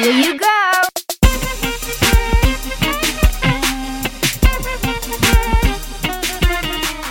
[0.00, 0.46] Here you go!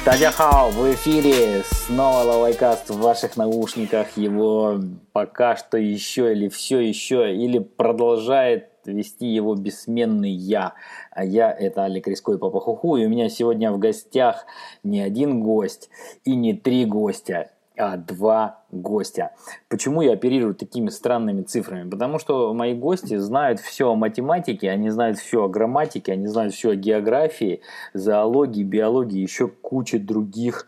[0.04, 4.18] Тадяхао, в эфире снова Лавайкаст в ваших наушниках.
[4.18, 4.80] Его
[5.14, 10.74] пока что еще или все еще, или продолжает вести его бессменный я.
[11.12, 12.98] А я это Алик Риско Папа Хуху.
[12.98, 14.48] И у меня сегодня в гостях
[14.82, 15.92] не один гость
[16.26, 19.32] и не три гостя а, два гостя.
[19.70, 21.90] Почему я оперирую такими странными цифрами?
[21.90, 26.54] Потому что мои гости знают все о математике, они знают все о грамматике, они знают
[26.54, 27.62] все о географии,
[27.94, 30.68] зоологии, биологии, еще куче других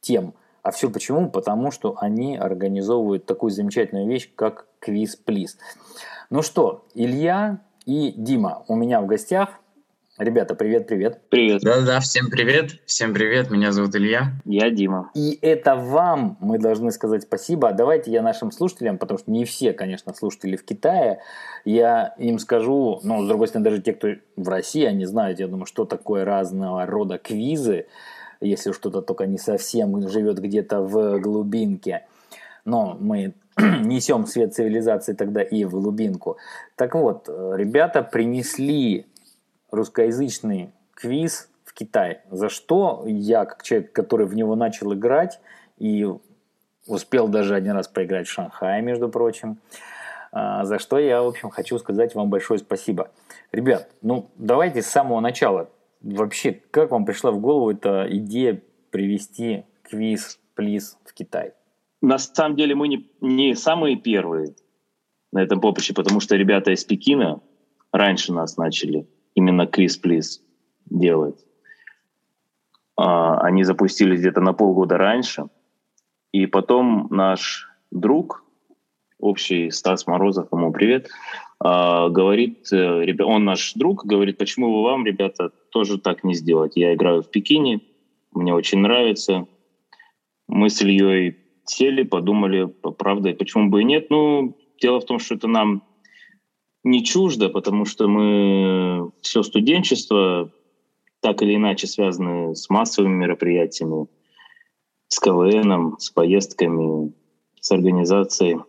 [0.00, 0.34] тем.
[0.62, 1.30] А все почему?
[1.30, 5.58] Потому что они организовывают такую замечательную вещь, как квиз-плиз.
[6.28, 9.60] Ну что, Илья и Дима у меня в гостях–
[10.18, 11.20] Ребята, привет-привет.
[11.28, 11.62] Привет.
[11.62, 12.72] Да-да, всем привет.
[12.86, 14.32] Всем привет, меня зовут Илья.
[14.44, 15.12] Я Дима.
[15.14, 17.70] И это вам мы должны сказать спасибо.
[17.70, 21.20] Давайте я нашим слушателям, потому что не все, конечно, слушатели в Китае,
[21.64, 25.46] я им скажу, ну, с другой стороны, даже те, кто в России, они знают, я
[25.46, 27.86] думаю, что такое разного рода квизы,
[28.40, 32.06] если что-то только не совсем живет где-то в глубинке.
[32.64, 36.38] Но мы несем свет цивилизации тогда и в глубинку.
[36.74, 39.06] Так вот, ребята принесли
[39.70, 45.40] русскоязычный квиз в Китае, за что я, как человек, который в него начал играть
[45.78, 46.06] и
[46.86, 49.58] успел даже один раз поиграть в Шанхае, между прочим,
[50.32, 53.10] а, за что я, в общем, хочу сказать вам большое спасибо.
[53.52, 55.70] Ребят, ну давайте с самого начала.
[56.00, 61.52] Вообще, как вам пришла в голову эта идея привести квиз, плиз в Китай?
[62.00, 64.54] На самом деле мы не, не самые первые
[65.32, 67.40] на этом поприще, потому что ребята из Пекина
[67.90, 69.06] раньше нас начали
[69.38, 70.42] именно квиз плиз
[70.90, 71.38] делать.
[72.96, 75.44] А, они запустились где-то на полгода раньше.
[76.32, 78.44] И потом наш друг,
[79.18, 81.08] общий Стас Морозов, ему привет,
[81.60, 86.72] а, говорит, э, он наш друг, говорит, почему вы вам, ребята, тоже так не сделать?
[86.76, 87.80] Я играю в Пекине,
[88.32, 89.46] мне очень нравится.
[90.48, 94.10] Мы с Ильей сели, подумали, правда, почему бы и нет.
[94.10, 95.82] Ну, дело в том, что это нам
[96.88, 100.50] не чуждо, потому что мы все студенчество
[101.20, 104.06] так или иначе связаны с массовыми мероприятиями,
[105.08, 107.12] с КВНом, с поездками,
[107.60, 108.60] с организацией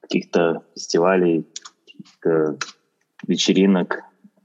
[0.00, 1.46] каких-то фестивалей,
[1.84, 2.58] каких
[3.26, 4.02] вечеринок.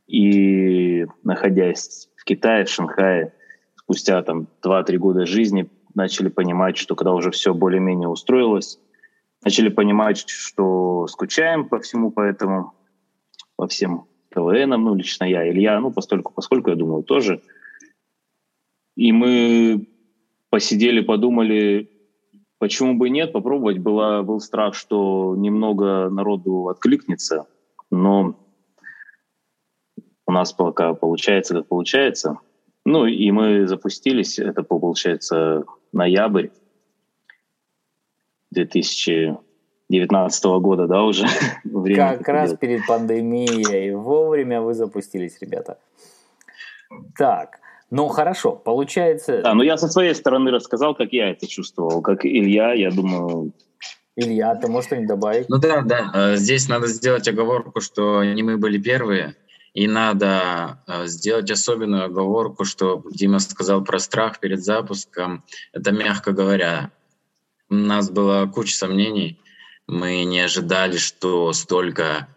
[0.07, 3.33] И находясь в Китае, в Шанхае,
[3.75, 8.79] спустя там 2-3 года жизни, начали понимать, что когда уже все более-менее устроилось,
[9.43, 12.73] начали понимать, что скучаем по всему поэтому,
[13.56, 17.41] по всем КВНам, ну, лично я, Илья, ну, поскольку, поскольку, я думаю, тоже.
[18.96, 19.88] И мы
[20.50, 21.90] посидели, подумали,
[22.58, 23.80] почему бы нет, попробовать.
[23.80, 27.47] Была, был страх, что немного народу откликнется,
[27.91, 28.36] но
[30.25, 32.40] у нас пока получается, как получается.
[32.85, 36.50] Ну, и мы запустились, это, получается, ноябрь
[39.93, 41.27] 2019 года, да, уже?
[41.63, 42.59] Время как раз делать.
[42.59, 43.93] перед пандемией.
[43.93, 45.77] Вовремя вы запустились, ребята.
[47.17, 47.59] Так,
[47.89, 49.41] ну хорошо, получается...
[49.43, 52.01] Да, ну я со своей стороны рассказал, как я это чувствовал.
[52.01, 53.53] Как Илья, я думаю...
[54.15, 55.49] Илья, ты можешь что-нибудь добавить?
[55.49, 56.11] Ну да, да.
[56.13, 59.35] Э, здесь надо сделать оговорку, что не мы были первые.
[59.73, 65.43] И надо э, сделать особенную оговорку, что Дима сказал про страх перед запуском.
[65.71, 66.91] Это мягко говоря.
[67.69, 69.39] У нас была куча сомнений.
[69.88, 72.27] Мы не ожидали, что столько,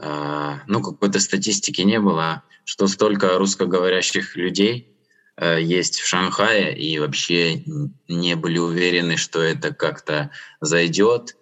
[0.00, 4.96] э, ну, какой-то статистики не было, что столько русскоговорящих людей
[5.36, 7.64] э, есть в Шанхае, и вообще
[8.08, 11.36] не были уверены, что это как-то зайдет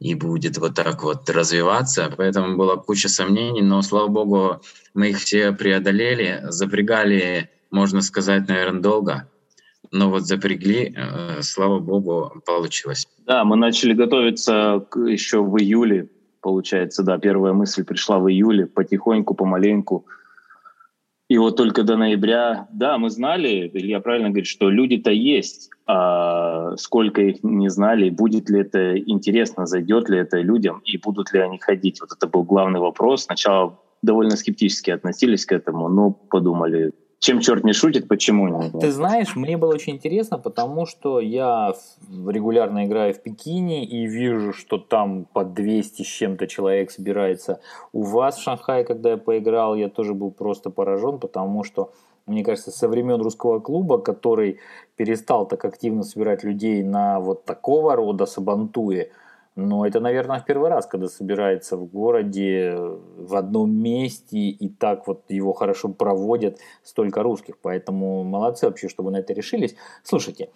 [0.00, 2.12] и будет вот так вот развиваться.
[2.16, 4.62] Поэтому была куча сомнений, но, слава богу,
[4.92, 9.30] мы их все преодолели, запрягали, можно сказать, наверное, долго
[9.92, 13.06] но вот запрягли, э, слава богу, получилось.
[13.26, 16.08] Да, мы начали готовиться еще в июле,
[16.40, 20.06] получается, да, первая мысль пришла в июле, потихоньку, помаленьку.
[21.28, 26.76] И вот только до ноября, да, мы знали, Илья правильно говорит, что люди-то есть, а
[26.76, 31.40] сколько их не знали, будет ли это интересно, зайдет ли это людям и будут ли
[31.40, 32.00] они ходить.
[32.00, 33.24] Вот это был главный вопрос.
[33.24, 38.72] Сначала довольно скептически относились к этому, но подумали, чем черт не шутит, почему нет?
[38.78, 41.74] Ты знаешь, мне было очень интересно, потому что я
[42.10, 47.60] регулярно играю в Пекине и вижу, что там по 200 с чем-то человек собирается.
[47.92, 51.92] У вас в Шанхае, когда я поиграл, я тоже был просто поражен, потому что
[52.26, 54.58] мне кажется, со времен русского клуба, который
[54.96, 59.10] перестал так активно собирать людей на вот такого рода сабантуе,
[59.56, 65.06] Но это, наверное, в первый раз, когда собирается в городе в одном месте и так
[65.06, 67.56] вот его хорошо проводят столько русских.
[67.62, 69.74] Поэтому молодцы вообще, что вы на это решились.
[70.02, 70.50] Слушайте,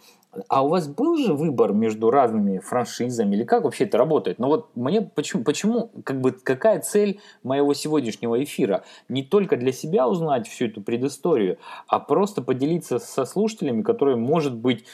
[0.48, 4.38] а у вас был же выбор между разными франшизами или как вообще это работает?
[4.38, 8.84] Ну вот мне почему, почему как бы какая цель моего сегодняшнего эфира?
[9.08, 11.56] Не только для себя узнать всю эту предысторию,
[11.88, 14.84] а просто поделиться со слушателями, которые, может быть,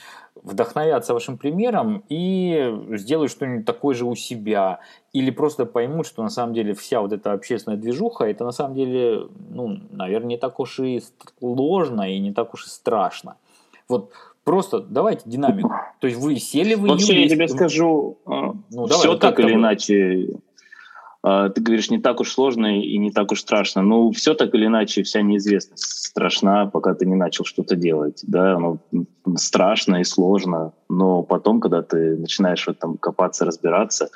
[0.43, 4.81] вдохновятся вашим примером и сделают что-нибудь такое же у себя.
[5.13, 8.75] Или просто поймут, что на самом деле вся вот эта общественная движуха, это на самом
[8.75, 11.03] деле, ну, наверное, не так уж и
[11.39, 13.37] сложно и не так уж и страшно.
[13.89, 14.13] Вот
[14.45, 15.73] просто давайте динамику.
[16.01, 19.55] То есть вы сели в Вообще, я тебе скажу, а, ну, все давай, так или
[19.55, 20.39] иначе а,
[21.27, 23.83] ты говоришь, не так уж сложно и не так уж страшно.
[23.83, 28.23] Ну, все так или иначе, вся неизвестность страшна, пока ты не начал что-то делать.
[28.27, 28.79] Да, ну,
[29.37, 30.73] страшно и сложно.
[30.89, 34.09] Но потом, когда ты начинаешь в этом копаться, разбираться,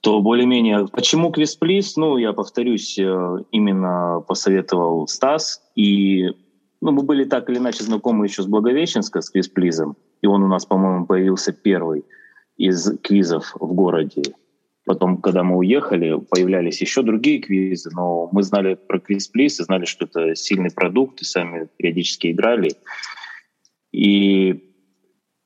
[0.00, 0.86] то более-менее...
[0.92, 1.96] Почему Квисплис?
[1.96, 5.62] Ну, я повторюсь, э, именно посоветовал Стас.
[5.74, 6.28] И
[6.80, 9.96] ну, мы были так или иначе знакомы еще с Благовещенска, с Квисплизом.
[10.22, 12.04] И он у нас, по-моему, появился первый
[12.56, 14.22] из квизов в городе.
[14.88, 19.64] Потом, когда мы уехали, появлялись еще другие квизы, но мы знали про квиз плиз и
[19.64, 22.72] знали, что это сильный продукт, и сами периодически играли.
[23.92, 24.64] И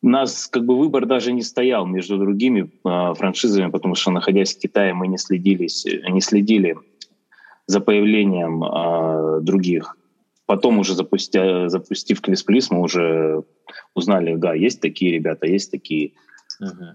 [0.00, 4.54] у нас как бы выбор даже не стоял между другими э, франшизами, потому что, находясь
[4.54, 6.76] в Китае, мы не, следились, не следили
[7.66, 9.96] за появлением э, других.
[10.46, 13.42] Потом уже запустя, запустив Квизплис, мы уже
[13.94, 16.12] узнали, да, есть такие ребята, есть такие.
[16.60, 16.86] Угу.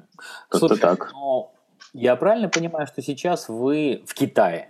[0.50, 1.12] Как-то так.
[1.12, 1.52] Но
[1.94, 4.70] я правильно понимаю, что сейчас вы в Китае?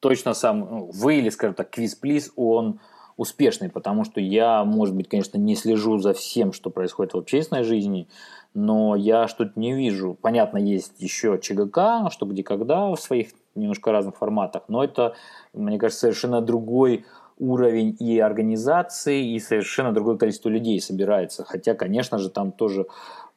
[0.00, 2.80] Точно сам, ну, вы или, скажем так, Квиз Плиз, он
[3.16, 7.62] успешный, потому что я, может быть, конечно, не слежу за всем, что происходит в общественной
[7.62, 8.08] жизни,
[8.54, 10.16] но я что-то не вижу.
[10.20, 15.14] Понятно, есть еще ЧГК, что где когда в своих немножко разных форматах, но это,
[15.52, 17.04] мне кажется, совершенно другой
[17.38, 21.44] уровень и организации, и совершенно другое количество людей собирается.
[21.44, 22.86] Хотя, конечно же, там тоже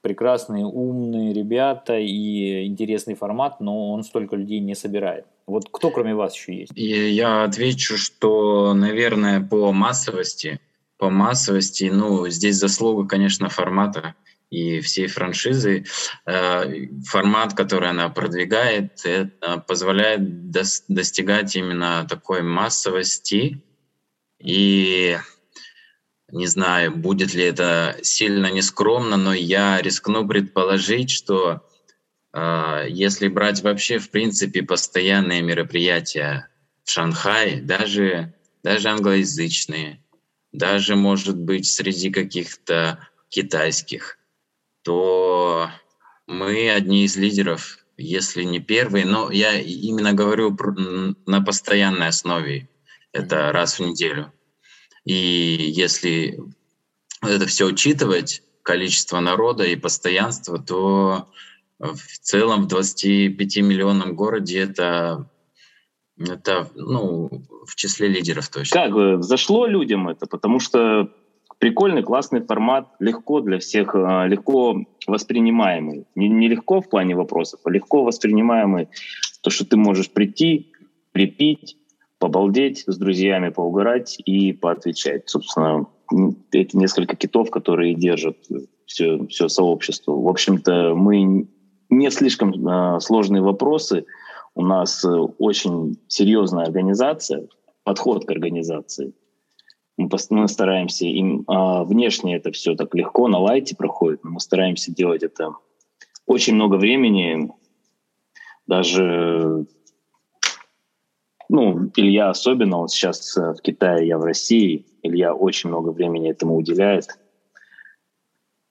[0.05, 5.25] прекрасные, умные ребята и интересный формат, но он столько людей не собирает.
[5.47, 6.71] Вот кто кроме вас еще есть?
[6.75, 10.59] И я отвечу, что, наверное, по массовости,
[10.99, 14.13] по массовости, ну, здесь заслуга, конечно, формата
[14.51, 15.85] и всей франшизы.
[16.27, 16.65] Э,
[17.07, 19.03] формат, который она продвигает,
[19.67, 23.59] позволяет достигать именно такой массовости
[24.39, 25.17] и
[26.31, 31.67] не знаю, будет ли это сильно нескромно, но я рискну предположить, что
[32.33, 36.49] э, если брать вообще, в принципе, постоянные мероприятия
[36.83, 38.33] в Шанхае, даже,
[38.63, 40.03] даже англоязычные,
[40.51, 44.17] даже, может быть, среди каких-то китайских,
[44.83, 45.69] то
[46.27, 50.57] мы одни из лидеров, если не первые, но я именно говорю
[51.25, 52.67] на постоянной основе,
[53.11, 54.31] это раз в неделю.
[55.05, 56.39] И если
[57.21, 61.27] это все учитывать, количество народа и постоянство, то
[61.79, 65.29] в целом в 25 миллионном городе это,
[66.17, 67.29] это ну,
[67.67, 68.81] в числе лидеров точно.
[68.81, 71.11] Как зашло людям это, потому что
[71.59, 76.05] прикольный, классный формат, легко для всех, а, легко воспринимаемый.
[76.15, 78.89] Не, не легко в плане вопросов, а легко воспринимаемый.
[79.41, 80.71] То, что ты можешь прийти,
[81.11, 81.77] припить,
[82.25, 85.29] побалдеть с друзьями, поугарать и поотвечать.
[85.29, 85.85] Собственно,
[86.51, 88.37] эти несколько китов, которые держат
[88.87, 90.13] все, все сообщество.
[90.13, 91.47] В общем-то, мы
[91.91, 94.07] не слишком э, сложные вопросы.
[94.55, 97.47] У нас э, очень серьезная организация,
[97.83, 99.13] подход к организации.
[99.95, 104.39] Мы, мы стараемся им э, внешне это все так легко на лайте проходит, но мы
[104.39, 105.53] стараемся делать это
[106.25, 107.51] очень много времени,
[108.65, 109.67] даже
[111.49, 114.85] ну, Илья особенно, он сейчас э, в Китае, я в России.
[115.03, 117.19] Илья очень много времени этому уделяет.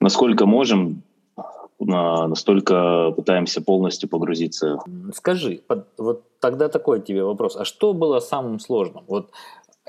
[0.00, 1.02] Насколько можем,
[1.78, 4.78] настолько пытаемся полностью погрузиться.
[5.14, 5.62] Скажи,
[5.97, 7.57] вот тогда такой тебе вопрос.
[7.57, 9.04] А что было самым сложным?
[9.07, 9.31] Вот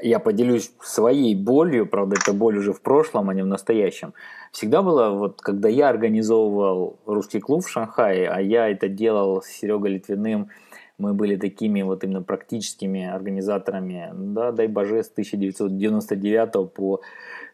[0.01, 4.13] я поделюсь своей болью, правда, это боль уже в прошлом, а не в настоящем.
[4.51, 9.47] Всегда было, вот когда я организовывал русский клуб в Шанхае, а я это делал с
[9.47, 10.49] Серегой Литвиным–
[10.97, 17.01] мы были такими вот именно практическими организаторами, да, дай боже, с 1999 по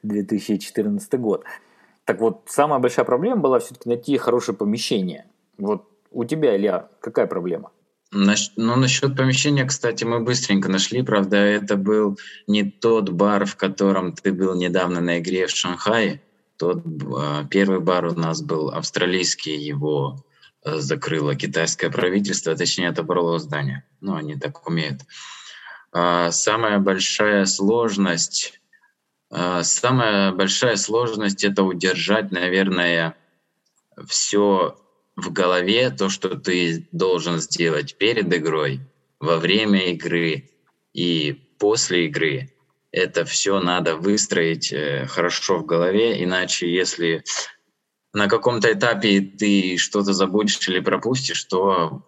[0.03, 1.43] 2014 год.
[2.05, 5.25] Так вот, самая большая проблема была все-таки найти хорошее помещение.
[5.57, 7.71] Вот у тебя, Илья, какая проблема?
[8.11, 11.01] Ну, насчет помещения, кстати, мы быстренько нашли.
[11.01, 16.21] Правда, это был не тот бар, в котором ты был недавно на игре в Шанхае.
[16.57, 20.17] Тот э, первый бар у нас был австралийский, его
[20.63, 23.83] закрыло китайское правительство, точнее отобрало здание.
[23.99, 25.01] Ну, они так умеют.
[25.91, 28.59] А, самая большая сложность,
[29.29, 33.15] а, самая большая сложность это удержать, наверное,
[34.07, 34.77] все
[35.15, 38.81] в голове, то, что ты должен сделать перед игрой,
[39.19, 40.49] во время игры
[40.93, 42.53] и после игры.
[42.91, 47.23] Это все надо выстроить э, хорошо в голове, иначе если
[48.13, 52.01] на каком-то этапе ты что-то забудешь или пропустишь, то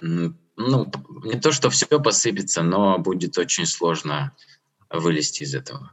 [0.00, 0.86] ну,
[1.24, 4.32] не то, что все посыпется, но будет очень сложно
[4.90, 5.92] вылезти из этого.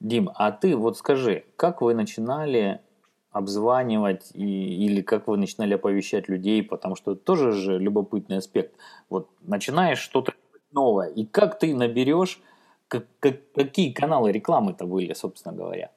[0.00, 2.80] Дим, а ты вот скажи, как вы начинали
[3.30, 8.74] обзванивать и, или как вы начинали оповещать людей, потому что это тоже же любопытный аспект.
[9.08, 10.34] Вот начинаешь что-то
[10.72, 12.40] новое, и как ты наберешь,
[12.88, 15.90] как, как, какие каналы рекламы-то были, собственно говоря?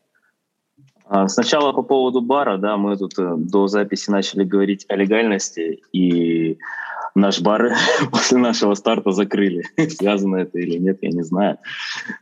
[1.08, 5.82] А, сначала по поводу бара, да, мы тут э, до записи начали говорить о легальности,
[5.92, 6.58] и
[7.14, 7.74] наш бар
[8.12, 9.64] после нашего старта закрыли.
[9.90, 11.58] Связано это или нет, я не знаю.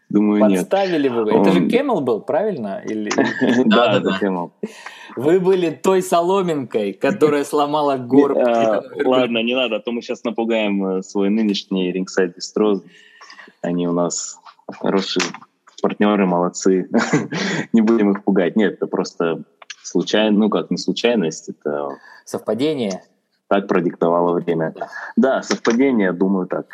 [0.09, 0.59] Думаю, нет.
[0.59, 1.31] Подставили вы.
[1.31, 2.81] Это же Camel был, правильно?
[2.85, 3.11] Или...
[3.65, 4.51] Да, это Camel.
[5.15, 8.37] Вы были той соломинкой, которая сломала горб.
[8.37, 12.81] А, ладно, не надо, а то мы сейчас напугаем э, свой нынешний Ringside Bistro.
[13.61, 14.37] Они у нас
[14.67, 15.23] хорошие
[15.83, 16.89] партнеры, молодцы.
[17.73, 18.55] Не будем их пугать.
[18.55, 19.43] Нет, это просто
[19.83, 21.97] случайно, ну как, не случайность, это...
[22.23, 23.01] Совпадение?
[23.53, 24.73] так продиктовало время.
[25.15, 26.65] Да, совпадение, думаю, так.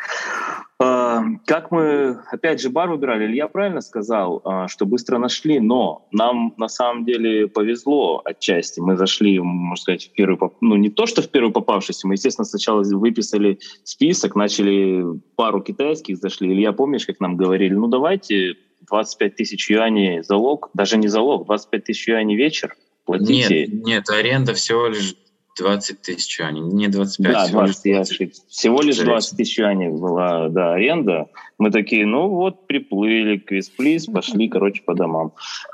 [0.82, 6.08] А, как мы, опять же, бар выбирали, Илья правильно сказал, а, что быстро нашли, но
[6.10, 8.80] нам на самом деле повезло отчасти.
[8.80, 12.46] Мы зашли, можно сказать, в первый, ну не то, что в первый попавшийся, мы, естественно,
[12.46, 15.04] сначала выписали список, начали
[15.36, 16.50] пару китайских, зашли.
[16.50, 18.56] Илья, помнишь, как нам говорили, ну давайте
[18.90, 23.66] 25 тысяч юаней залог, даже не залог, 25 тысяч юаней вечер, платите.
[23.66, 25.14] Нет, нет, аренда всего лишь
[25.58, 27.32] 20 тысяч юаней, не 25.
[27.32, 28.20] Да, 20, 20.
[28.20, 31.28] Я всего лишь 20 тысяч юаней была, да, аренда.
[31.58, 35.32] Мы такие, ну вот, приплыли, квиз-плиз, пошли, короче, по домам.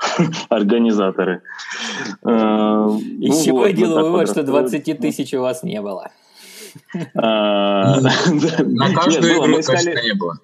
[0.49, 1.41] Организаторы.
[2.23, 2.27] Э,
[3.19, 6.11] И ну чего я делаю вывод, что 20 тысяч у вас не было?
[7.15, 10.37] А, На каждую игру точно не было.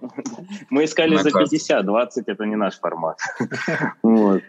[0.69, 3.17] Мы искали за 50, 20 это не наш формат.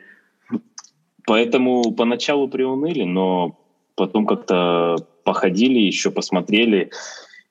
[1.26, 3.58] Поэтому поначалу приуныли, но
[3.94, 6.90] потом как-то походили, еще посмотрели.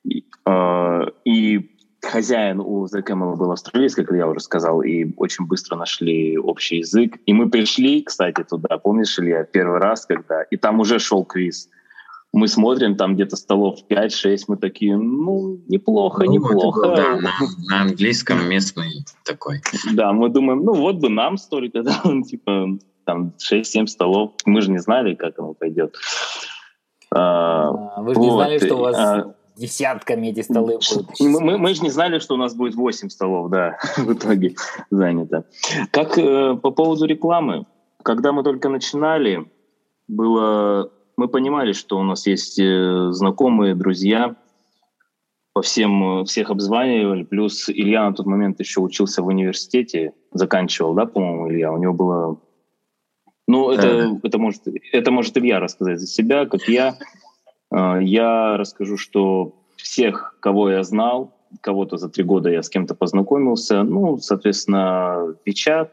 [0.04, 1.70] И, э, и
[2.04, 6.78] хозяин у The Camel был австралийский, как я уже сказал, и очень быстро нашли общий
[6.78, 7.18] язык.
[7.26, 10.42] И мы пришли, кстати, туда, помнишь, Илья, первый раз, когда...
[10.44, 11.68] И там уже шел квиз.
[12.34, 16.88] Мы смотрим, там где-то столов 5-6, мы такие, ну, неплохо, ну, неплохо.
[16.88, 17.32] Был, да, на,
[17.68, 19.60] на английском местный такой.
[19.92, 24.32] Да, мы думаем, ну, вот бы нам столько, да, типа там 6-7 столов.
[24.46, 25.94] Мы же не знали, как оно пойдет.
[27.14, 31.20] А, а, вы же не знали, что у вас а, десятками эти столы будут.
[31.20, 34.56] Мы, мы, мы же не знали, что у нас будет 8 столов, да, в итоге
[34.90, 35.44] занято.
[35.92, 37.66] Как э, по поводу рекламы.
[38.02, 39.50] Когда мы только начинали,
[40.08, 44.36] было, мы понимали, что у нас есть э, знакомые, друзья,
[45.52, 50.94] по всем, э, всех обзванивали, плюс Илья на тот момент еще учился в университете, заканчивал,
[50.94, 52.40] да, по-моему, Илья, у него было
[53.46, 56.96] ну, это, это, может, это может Илья рассказать за себя, как я.
[57.70, 63.82] Я расскажу, что всех, кого я знал, кого-то за три года я с кем-то познакомился,
[63.82, 65.92] ну, соответственно, Печат,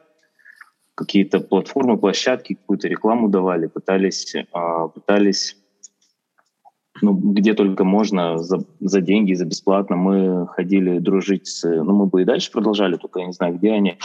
[0.96, 5.58] какие-то платформы, площадки, какую-то рекламу давали, пытались, а, пытались
[7.02, 9.96] ну, где только можно, за, за деньги, за бесплатно.
[9.96, 11.64] Мы ходили дружить с...
[11.64, 13.98] Ну, мы бы и дальше продолжали, только я не знаю, где они.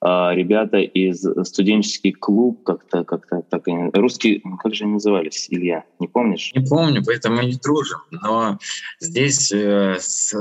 [0.00, 6.06] А, ребята из студенческий клуб, как-то, как-то так русский, как же они назывались, Илья, не
[6.06, 6.52] помнишь?
[6.54, 7.98] Не помню, поэтому не дружим.
[8.10, 8.58] Но
[9.00, 10.36] здесь э, с,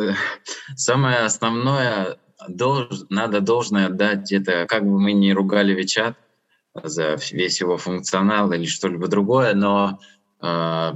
[0.75, 2.17] самое основное
[2.47, 6.17] долж, надо должное отдать это, как бы мы не ругали Вичат
[6.73, 9.99] за весь его функционал или что-либо другое, но
[10.41, 10.93] э,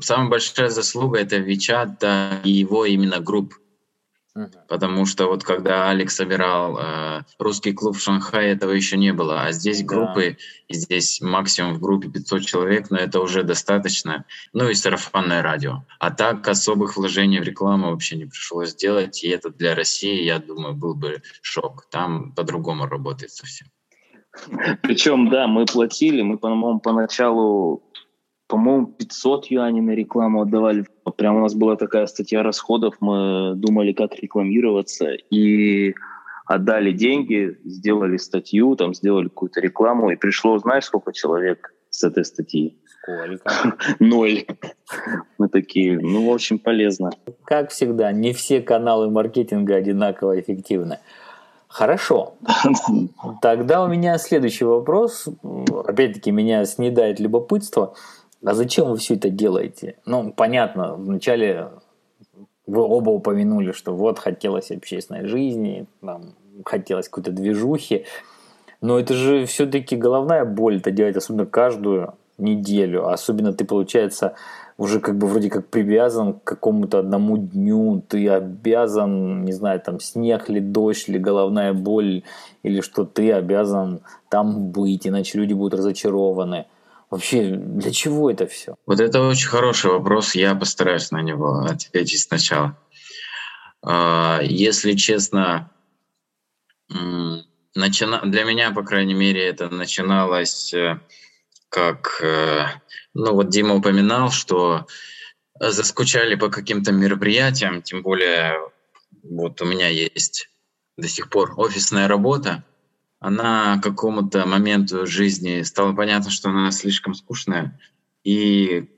[0.00, 2.02] самая большая заслуга это Вичат
[2.44, 3.54] и его именно групп
[4.68, 9.42] Потому что вот когда Алекс собирал э, русский клуб в Шанхае, этого еще не было.
[9.42, 10.36] А здесь группы,
[10.68, 10.74] да.
[10.74, 14.24] здесь максимум в группе 500 человек, но это уже достаточно.
[14.52, 15.84] Ну и сарафанное радио.
[15.98, 19.24] А так особых вложений в рекламу вообще не пришлось делать.
[19.24, 21.86] И это для России, я думаю, был бы шок.
[21.90, 23.68] Там по-другому работает совсем.
[24.82, 27.82] Причем, да, мы платили, мы, по-моему, поначалу
[28.48, 30.84] по-моему, 500 юаней на рекламу отдавали.
[31.16, 35.94] Прям у нас была такая статья расходов, мы думали, как рекламироваться, и
[36.46, 42.24] отдали деньги, сделали статью, там сделали какую-то рекламу, и пришло, знаешь, сколько человек с этой
[42.24, 42.78] статьи?
[43.02, 43.76] Сколько?
[43.98, 44.46] Ноль.
[45.36, 47.10] Мы такие, ну, в общем, полезно.
[47.44, 50.98] Как всегда, не все каналы маркетинга одинаково эффективны.
[51.68, 52.34] Хорошо.
[53.42, 55.28] Тогда у меня следующий вопрос.
[55.84, 57.94] Опять-таки, меня снедает любопытство.
[58.44, 59.96] А зачем вы все это делаете?
[60.06, 61.70] Ну, понятно, вначале
[62.66, 68.04] вы оба упомянули, что вот хотелось общественной жизни, там, хотелось какой-то движухи.
[68.80, 73.08] Но это же все-таки головная боль это делать, особенно каждую неделю.
[73.08, 74.34] Особенно ты, получается,
[74.76, 79.98] уже как бы вроде как привязан к какому-то одному дню, ты обязан, не знаю, там
[79.98, 82.22] снег ли, дождь ли, головная боль,
[82.62, 86.66] или что ты обязан там быть, иначе люди будут разочарованы.
[87.10, 88.76] Вообще, для чего это все?
[88.86, 92.76] Вот это очень хороший вопрос, я постараюсь на него ответить сначала.
[93.82, 95.70] А, если честно,
[96.88, 101.00] для меня, по крайней мере, это начиналось э,
[101.68, 102.66] как, э,
[103.14, 104.86] ну вот Дима упоминал, что
[105.60, 108.58] заскучали по каким-то мероприятиям, тем более
[109.22, 110.48] вот у меня есть
[110.96, 112.64] до сих пор офисная работа,
[113.20, 117.78] она к какому-то моменту жизни стало понятно, что она слишком скучная,
[118.24, 118.88] и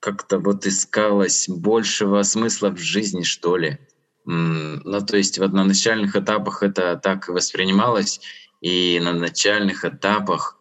[0.00, 3.78] как-то вот искалось большего смысла в жизни, что ли.
[4.26, 8.20] Ну, то есть вот на начальных этапах это так воспринималось,
[8.60, 10.58] и на начальных этапах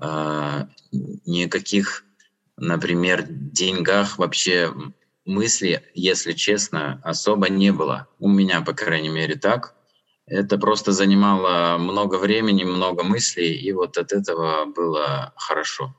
[0.00, 2.04] э, никаких,
[2.56, 4.72] например, деньгах вообще
[5.24, 8.08] мысли, если честно, особо не было.
[8.18, 9.76] У меня, по крайней мере, так.
[10.26, 15.94] Это просто занимало много времени, много мыслей, и вот от этого было хорошо.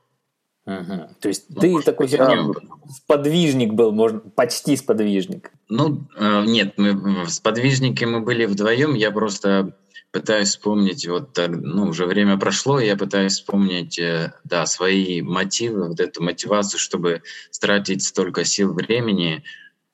[0.66, 1.08] Угу.
[1.20, 2.52] То есть ну, ты такой а,
[2.88, 5.50] сподвижник был, можно почти сподвижник.
[5.68, 8.94] Ну э, нет, мы сподвижники мы были вдвоем.
[8.94, 9.76] Я просто
[10.10, 16.00] пытаюсь вспомнить, вот ну уже время прошло, я пытаюсь вспомнить, э, да, свои мотивы, вот
[16.00, 17.22] эту мотивацию, чтобы
[17.60, 19.44] тратить столько сил, времени.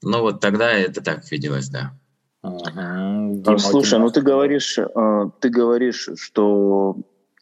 [0.02, 1.98] Но вот тогда это так виделось, да.
[2.42, 3.58] Угу.
[3.58, 6.96] Слушай, ну ты говоришь, э, ты говоришь, что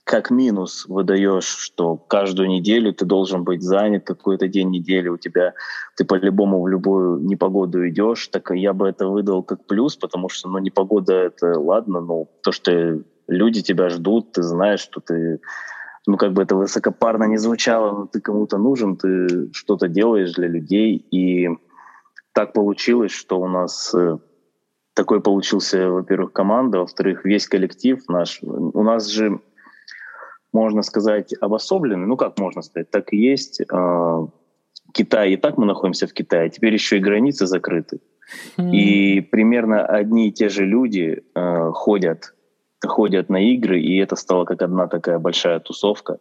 [0.08, 5.52] как минус выдаешь, что каждую неделю ты должен быть занят какой-то день недели, у тебя
[5.96, 10.48] ты по-любому в любую непогоду идешь, так я бы это выдал как плюс, потому что,
[10.48, 15.40] ну, непогода это ладно, но то, что люди тебя ждут, ты знаешь, что ты,
[16.06, 20.48] ну, как бы это высокопарно не звучало, но ты кому-то нужен, ты что-то делаешь для
[20.48, 21.50] людей, и
[22.32, 24.16] так получилось, что у нас э,
[24.98, 28.40] такой получился, во-первых, команда, во-вторых, весь коллектив наш.
[28.42, 29.40] У нас же
[30.52, 32.06] можно сказать, обособлены.
[32.06, 33.60] Ну, как можно сказать, так и есть.
[33.70, 34.26] А,
[34.92, 38.00] Китай, и так мы находимся в Китае, теперь еще и границы закрыты.
[38.56, 38.70] Mm.
[38.72, 42.34] И примерно одни и те же люди э, ходят,
[42.84, 46.18] ходят на игры, и это стало как одна такая большая тусовка,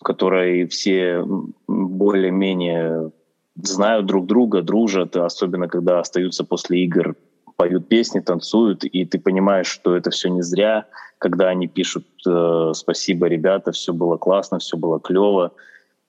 [0.00, 1.24] в которой все
[1.66, 3.10] более-менее
[3.54, 7.16] знают друг друга, дружат, особенно когда остаются после игр,
[7.62, 10.86] поют песни, танцуют, и ты понимаешь, что это все не зря,
[11.18, 15.52] когда они пишут э, «Спасибо, ребята, все было классно, все было клево»,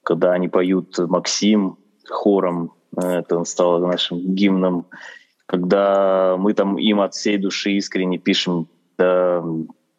[0.02, 1.78] когда они поют «Максим»
[2.10, 4.88] хором, э, это стало нашим гимном,
[5.46, 9.44] когда мы там им от всей души искренне пишем да,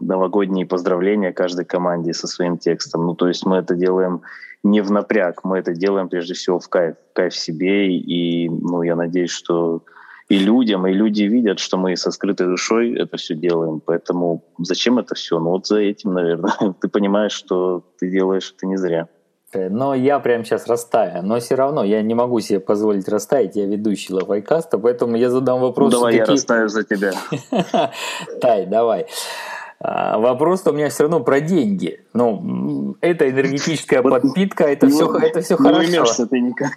[0.01, 3.07] новогодние поздравления каждой команде со своим текстом.
[3.07, 4.23] Ну, то есть мы это делаем
[4.65, 8.83] не в напряг, мы это делаем прежде всего в кайф, в кайф себе, и ну,
[8.83, 9.85] я надеюсь, что
[10.29, 13.81] и людям, и люди видят, что мы со скрытой душой это все делаем.
[13.85, 15.39] Поэтому зачем это все?
[15.39, 16.75] Ну вот за этим, наверное.
[16.81, 19.09] Ты понимаешь, что ты делаешь это не зря.
[19.53, 21.23] Э, но я прямо сейчас растаю.
[21.23, 23.57] Но все равно я не могу себе позволить растаять.
[23.57, 25.93] Я ведущий лавайкаста, поэтому я задам вопрос.
[25.93, 27.13] Ну, давай я растаю за тебя.
[28.41, 29.07] Тай, давай.
[29.87, 32.01] А, вопрос-то у меня все равно про деньги.
[32.15, 36.27] Ну, это энергетическая подпитка, это все, это все хорошо.
[36.27, 36.73] ты никак.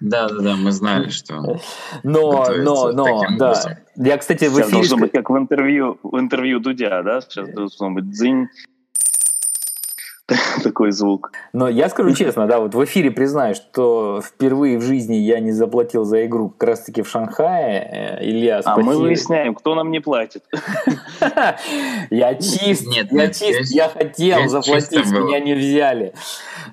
[0.00, 1.60] Да, да, да, мы знали, что.
[2.02, 3.78] Но, но, но, да.
[3.94, 4.72] Я, кстати, в эфире.
[4.72, 7.20] должно быть как в интервью, в интервью Дудя, да?
[7.20, 8.48] Сейчас должно быть дзынь.
[10.62, 11.32] такой звук.
[11.52, 15.52] Но я скажу честно, да, вот в эфире признаю, что впервые в жизни я не
[15.52, 18.18] заплатил за игру как раз-таки в Шанхае.
[18.20, 18.80] Э, Илья, спасибо.
[18.80, 20.44] А мы выясняем, кто нам не платит.
[22.10, 26.14] Я чист, нет, я чист, я хотел заплатить, меня не взяли.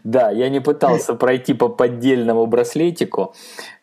[0.03, 3.33] Да, я не пытался пройти по поддельному браслетику.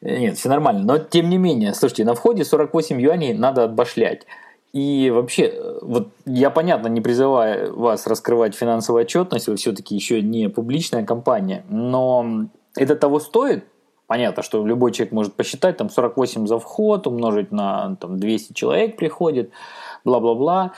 [0.00, 0.82] Нет, все нормально.
[0.84, 4.26] Но тем не менее, слушайте, на входе 48 юаней надо отбашлять.
[4.72, 10.48] И вообще, вот я, понятно, не призываю вас раскрывать финансовую отчетность, вы все-таки еще не
[10.48, 13.64] публичная компания, но это того стоит?
[14.06, 18.96] Понятно, что любой человек может посчитать, там 48 за вход, умножить на там, 200 человек
[18.96, 19.50] приходит,
[20.04, 20.72] бла-бла-бла.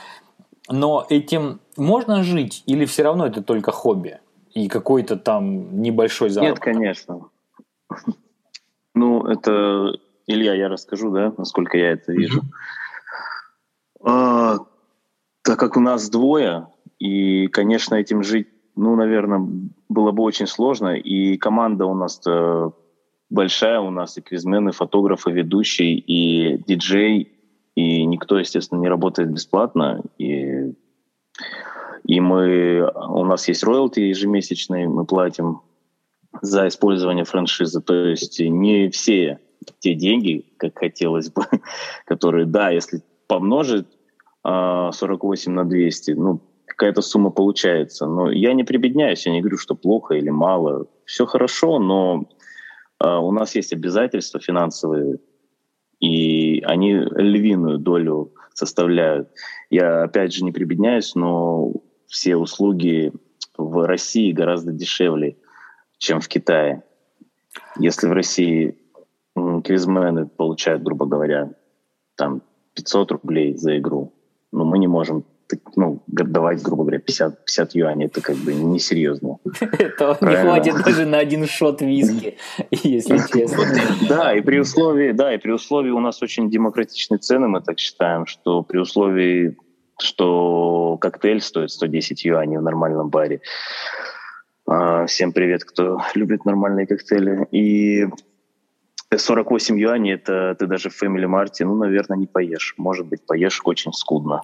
[0.69, 4.19] Но этим можно жить или все равно это только хобби?
[4.53, 6.65] и какой-то там небольшой заработок?
[6.65, 7.29] Нет, конечно.
[8.93, 12.41] Ну, это, Илья, я расскажу, да, насколько я это вижу.
[14.03, 14.57] А,
[15.43, 16.67] так как у нас двое,
[16.99, 19.47] и, конечно, этим жить, ну, наверное,
[19.89, 22.21] было бы очень сложно, и команда у нас
[23.29, 27.31] большая, у нас и квизмены, фотографы, ведущий, и диджей,
[27.75, 30.73] и никто, естественно, не работает бесплатно, и
[32.03, 35.61] и мы, у нас есть роялти ежемесячные, мы платим
[36.41, 37.81] за использование франшизы.
[37.81, 39.39] То есть не все
[39.79, 41.43] те деньги, как хотелось бы,
[42.05, 43.87] которые, да, если помножить
[44.43, 48.05] 48 а, на 200, ну, какая-то сумма получается.
[48.05, 50.87] Но я не прибедняюсь, я не говорю, что плохо или мало.
[51.05, 52.27] Все хорошо, но
[52.99, 55.19] а, у нас есть обязательства финансовые,
[56.01, 59.29] и они львиную долю составляют.
[59.69, 61.71] Я, опять же, не прибедняюсь, но
[62.07, 63.13] все услуги
[63.57, 65.37] в России гораздо дешевле,
[65.99, 66.83] чем в Китае.
[67.79, 68.77] Если в России
[69.63, 71.53] квизмены получают, грубо говоря,
[72.17, 72.41] там
[72.75, 74.13] 500 рублей за игру,
[74.51, 75.25] но мы не можем
[75.75, 79.37] ну, давать, грубо говоря, 50, 50 юаней, это как бы несерьезно.
[79.59, 82.37] Это не хватит даже на один шот виски,
[82.71, 83.65] если честно.
[84.07, 87.79] Да, и при условии, да, и при условии у нас очень демократичные цены, мы так
[87.79, 89.57] считаем, что при условии
[89.99, 93.41] что коктейль стоит 110 юаней в нормальном баре.
[94.67, 97.47] А, всем привет, кто любит нормальные коктейли.
[97.51, 98.07] И
[99.17, 102.75] 48 юаней это ты даже в Family Mart, ну, наверное, не поешь.
[102.77, 104.43] Может быть, поешь очень скудно.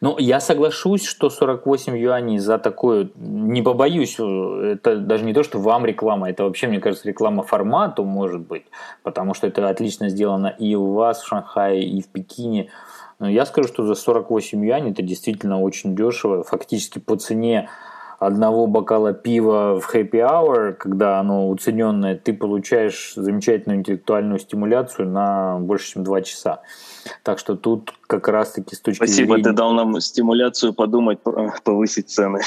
[0.00, 5.58] Ну, я соглашусь, что 48 юаней за такое, не побоюсь, это даже не то, что
[5.58, 8.64] вам реклама, это вообще, мне кажется, реклама формату, может быть,
[9.02, 12.70] потому что это отлично сделано и у вас в Шанхае, и в Пекине.
[13.20, 16.42] Но я скажу, что за 48 юаней это действительно очень дешево.
[16.42, 17.68] Фактически по цене
[18.20, 25.58] одного бокала пива в happy hour, когда оно уцененное, ты получаешь замечательную интеллектуальную стимуляцию на
[25.58, 26.60] больше, чем 2 часа.
[27.22, 29.44] Так что тут как раз-таки с точки Спасибо, зрения...
[29.44, 31.18] ты дал нам стимуляцию подумать,
[31.64, 32.42] повысить цены.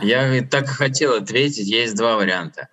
[0.00, 2.68] Я так хотел ответить, есть два варианта.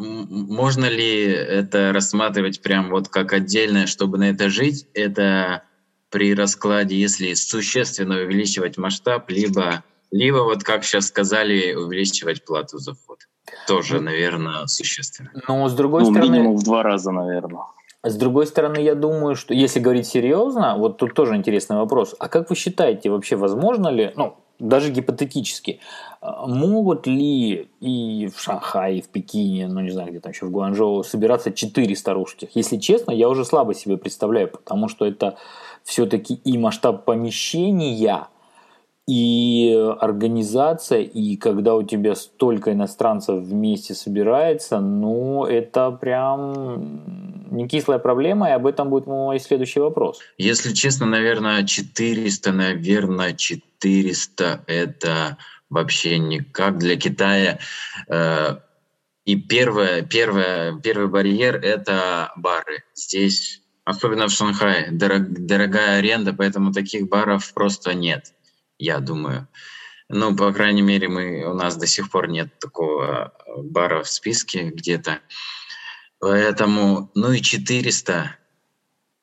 [0.00, 4.86] Можно ли это рассматривать прям вот как отдельное, чтобы на это жить?
[4.94, 5.64] Это
[6.08, 12.94] при раскладе, если существенно увеличивать масштаб, либо, либо вот как сейчас сказали, увеличивать плату за
[12.94, 13.18] вход.
[13.66, 15.30] Тоже, ну, наверное, существенно.
[15.46, 16.30] Но с другой ну, стороны...
[16.32, 17.64] минимум в два раза, наверное.
[18.02, 22.14] С другой стороны, я думаю, что если говорить серьезно, вот тут тоже интересный вопрос.
[22.18, 25.80] А как вы считаете, вообще возможно ли, ну, даже гипотетически,
[26.20, 30.46] а, могут ли и в Шанхае, и в Пекине, ну не знаю, где там еще
[30.46, 32.50] в Гуанчжоу, собираться 400 русских?
[32.54, 35.36] Если честно, я уже слабо себе представляю, потому что это
[35.82, 38.20] все-таки и масштаб помещения,
[39.10, 47.98] и организация, и когда у тебя столько иностранцев вместе собирается, ну, это прям не кислая
[47.98, 50.20] проблема, и об этом будет мой следующий вопрос.
[50.38, 55.38] Если честно, наверное, 400, наверное, 400— это
[55.70, 57.58] вообще никак для Китая.
[58.06, 58.58] Э,
[59.24, 62.84] и первое, первое, первый барьер— это бары.
[62.94, 68.34] Здесь, особенно в Шанхае, дорог, дорогая аренда, поэтому таких баров просто нет,
[68.80, 69.46] я думаю.
[70.08, 74.70] Ну, по крайней мере, мы, у нас до сих пор нет такого бара в списке
[74.70, 75.20] где-то.
[76.18, 78.36] Поэтому, ну и 400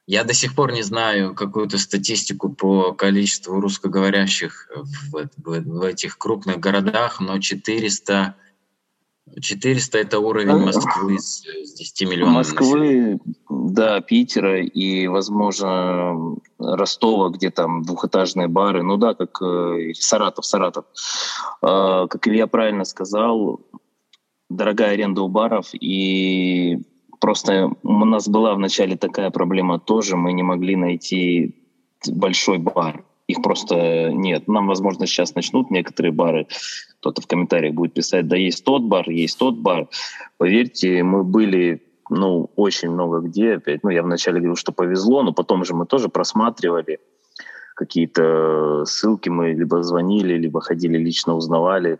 [0.08, 6.18] я до сих пор не знаю какую-то статистику по количеству русскоговорящих в, в, в этих
[6.18, 8.36] крупных городах, но 400,
[9.42, 12.36] 400 это уровень Москвы с, с 10 миллионов.
[12.36, 13.20] Москвы, населения.
[13.74, 18.84] Да, Питера и, возможно, Ростова, где там двухэтажные бары.
[18.84, 20.86] Ну да, как э, Саратов, Саратов.
[21.62, 23.62] Э, как Илья правильно сказал,
[24.50, 26.80] дорогая аренда у баров и
[27.20, 31.56] Просто у нас была вначале такая проблема тоже, мы не могли найти
[32.08, 33.04] большой бар.
[33.28, 34.48] Их просто нет.
[34.48, 36.48] Нам, возможно, сейчас начнут некоторые бары,
[37.00, 39.90] кто-то в комментариях будет писать, да есть тот бар, есть тот бар.
[40.38, 43.56] Поверьте, мы были ну, очень много где.
[43.56, 47.00] Опять, ну, я вначале говорил, что повезло, но потом же мы тоже просматривали
[47.76, 52.00] какие-то ссылки, мы либо звонили, либо ходили лично узнавали,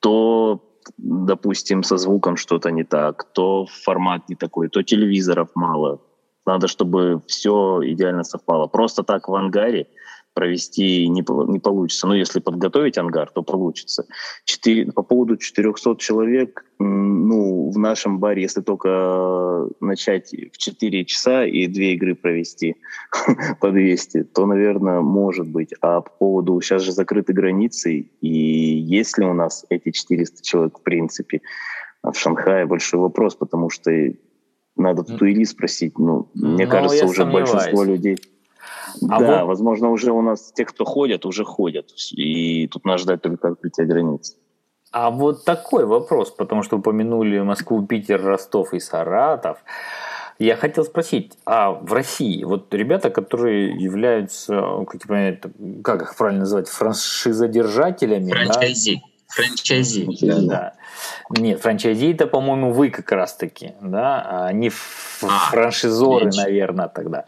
[0.00, 0.62] то
[0.98, 6.00] допустим, со звуком что-то не так, то формат не такой, то телевизоров мало.
[6.46, 8.68] Надо, чтобы все идеально совпало.
[8.68, 9.88] Просто так в ангаре
[10.36, 12.06] провести не, не получится.
[12.06, 14.04] Но если подготовить ангар, то получится.
[14.44, 21.46] 4, по поводу 400 человек, ну, в нашем баре, если только начать в 4 часа
[21.46, 22.76] и две игры провести
[23.60, 25.72] по 200, то, наверное, может быть.
[25.80, 30.78] А по поводу, сейчас же закрыты границы, и есть ли у нас эти 400 человек
[30.78, 31.40] в принципе?
[32.02, 33.90] А в Шанхае большой вопрос, потому что
[34.76, 35.98] надо Туили спросить.
[35.98, 37.50] Ну, мне Но кажется, уже сомневаюсь.
[37.50, 38.18] большинство людей...
[39.08, 39.48] А да, вот...
[39.48, 41.90] возможно, уже у нас те, кто ходят, уже ходят.
[42.12, 44.36] И тут надо ждать только открытия границ.
[44.92, 49.58] А вот такой вопрос, потому что упомянули Москву, Питер, Ростов и Саратов.
[50.38, 55.40] Я хотел спросить, а в России вот ребята, которые являются, как, я понимаю,
[55.82, 58.32] как их правильно называть, франшизодержателями?
[58.32, 58.96] Франчайзи.
[58.96, 59.00] Да?
[59.28, 60.26] Франчайзи.
[60.26, 60.74] Да, да.
[61.30, 66.40] Нет, франчайзи это, по-моему, вы как раз-таки, да, а не а, франшизоры, меньше.
[66.40, 67.24] наверное, тогда.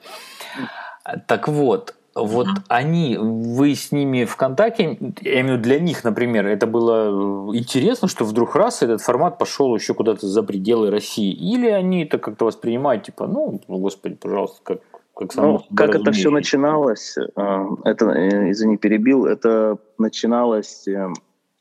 [1.26, 2.62] Так вот, вот mm-hmm.
[2.68, 7.54] они, вы с ними в контакте, я имею в виду для них, например, это было
[7.56, 12.18] интересно, что вдруг раз этот формат пошел еще куда-то за пределы России, или они это
[12.18, 14.78] как-то воспринимают, типа, ну, господи, пожалуйста, как
[15.18, 21.08] как, ну, как это все начиналось, э, это, э, извини, перебил, это начиналось э,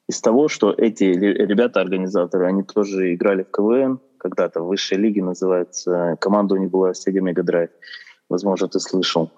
[0.07, 5.23] из того, что эти ребята, организаторы, они тоже играли в КВН когда-то, в высшей лиге
[5.23, 7.69] называется, команда у них была Sega Mega Drive,
[8.29, 9.31] возможно, ты слышал.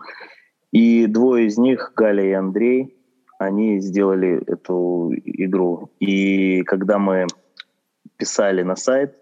[0.71, 2.95] И двое из них, Галя и Андрей,
[3.39, 5.89] они сделали эту игру.
[5.99, 7.25] И когда мы
[8.17, 9.15] писали на сайт,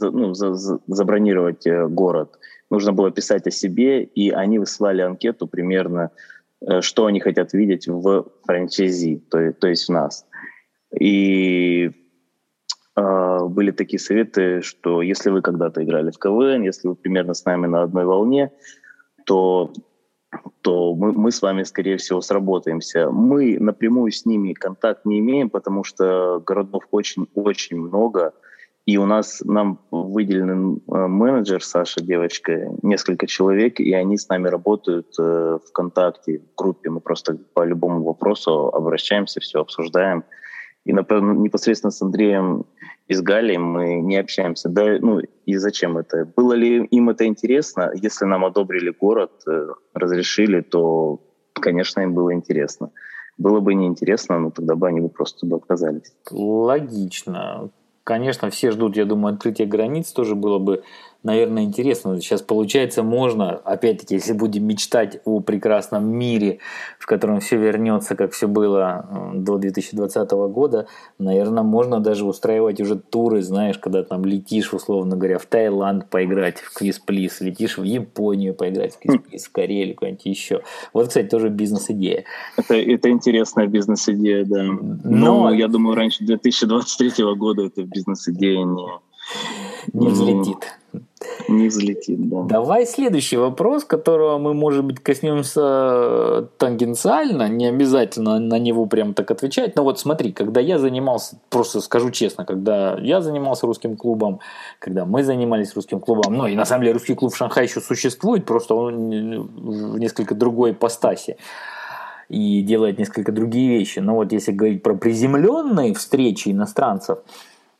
[0.00, 2.36] ну, за, за, забронировать э, город,
[2.68, 6.10] нужно было писать о себе, и они выслали анкету примерно,
[6.60, 10.26] э, что они хотят видеть в франчайзи, то, то есть в нас.
[10.98, 11.92] И
[12.96, 17.44] э, были такие советы, что если вы когда-то играли в КВН, если вы примерно с
[17.44, 18.50] нами на одной волне,
[19.24, 19.72] то
[20.62, 23.10] то мы, мы с вами, скорее всего, сработаемся.
[23.10, 28.32] Мы напрямую с ними контакт не имеем, потому что городов очень-очень много,
[28.86, 34.48] и у нас нам выделен э, менеджер, Саша, девочка, несколько человек, и они с нами
[34.48, 36.90] работают э, ВКонтакте, в группе.
[36.90, 40.24] Мы просто по любому вопросу обращаемся, все обсуждаем.
[40.84, 42.66] И например, непосредственно с Андреем
[43.06, 44.68] из Галии мы не общаемся.
[44.68, 46.24] Да, ну и зачем это?
[46.36, 47.92] Было ли им это интересно?
[47.94, 51.20] Если нам одобрили город, э, разрешили, то,
[51.54, 52.90] конечно, им было интересно.
[53.36, 56.12] Было бы неинтересно, но тогда бы они бы просто бы отказались.
[56.30, 57.70] Логично.
[58.04, 60.82] Конечно, все ждут, я думаю, открытия границ тоже было бы
[61.24, 62.20] наверное, интересно.
[62.20, 66.58] Сейчас, получается, можно, опять-таки, если будем мечтать о прекрасном мире,
[66.98, 70.86] в котором все вернется, как все было до 2020 года,
[71.18, 76.58] наверное, можно даже устраивать уже туры, знаешь, когда там летишь, условно говоря, в Таиланд поиграть
[76.58, 80.62] в квиз-плиз, летишь в Японию поиграть в квиз-плиз, в Карелию, куда-нибудь еще.
[80.92, 82.24] Вот, кстати, тоже бизнес-идея.
[82.56, 84.62] Это, это интересная бизнес-идея, да.
[84.62, 89.04] Но, Но я думаю, раньше 2023 года эта бизнес-идея не
[89.92, 90.78] не взлетит.
[91.48, 92.42] Не взлетит, да.
[92.42, 99.14] Давай следующий вопрос, которого мы, может быть, коснемся э, тангенциально, не обязательно на него прям
[99.14, 99.76] так отвечать.
[99.76, 104.40] Но вот смотри, когда я занимался, просто скажу честно, когда я занимался русским клубом,
[104.78, 107.80] когда мы занимались русским клубом, ну и на самом деле русский клуб в Шанхае еще
[107.80, 111.36] существует, просто он в несколько другой ипостаси
[112.28, 113.98] и делает несколько другие вещи.
[113.98, 117.18] Но вот если говорить про приземленные встречи иностранцев,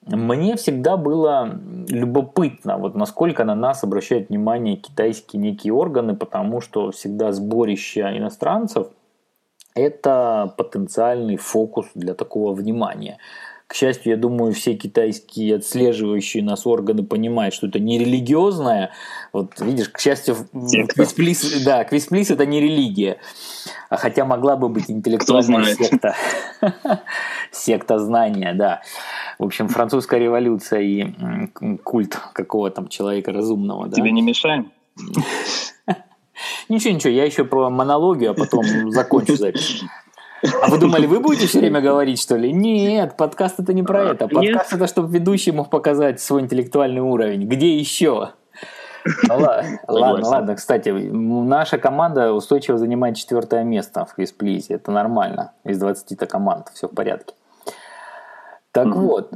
[0.06, 6.90] мне всегда было любопытно, вот насколько на нас обращают внимание китайские некие органы, потому что
[6.90, 8.88] всегда сборище иностранцев–
[9.74, 13.18] это потенциальный фокус для такого внимания.
[13.74, 18.92] К счастью, я думаю, все китайские отслеживающие нас органы понимают, что это не религиозное.
[19.32, 23.18] Вот видишь, к счастью, квисплис, да, квисплис это не религия.
[23.90, 26.14] А хотя могла бы быть интеллектуальная секта.
[27.50, 28.82] секта знания, да.
[29.40, 31.06] В общем, французская революция и
[31.82, 33.90] культ какого там человека разумного.
[33.90, 34.70] Тебе не мешаем?
[36.68, 39.82] Ничего, ничего, я еще про монологию, а потом закончу запись.
[40.62, 42.52] А вы думали, вы будете все время говорить, что ли?
[42.52, 44.28] Нет, подкаст это не про это.
[44.28, 44.72] Подкаст Нет.
[44.72, 47.46] это, чтобы ведущий мог показать свой интеллектуальный уровень.
[47.46, 48.30] Где еще?
[49.28, 50.54] Ну, ладно, ладно, ладно.
[50.56, 54.74] Кстати, наша команда устойчиво занимает четвертое место в квизплизе.
[54.74, 55.52] Это нормально.
[55.64, 56.68] Из 20-то команд.
[56.74, 57.34] Все в порядке.
[58.72, 59.00] Так mm-hmm.
[59.00, 59.30] вот,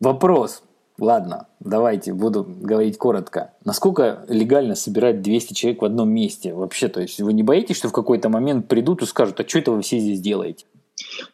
[0.00, 0.62] вопрос.
[0.98, 3.52] Ладно, давайте буду говорить коротко.
[3.64, 6.88] Насколько легально собирать 200 человек в одном месте вообще?
[6.88, 9.72] То есть вы не боитесь, что в какой-то момент придут и скажут, а что это
[9.72, 10.66] вы все здесь делаете?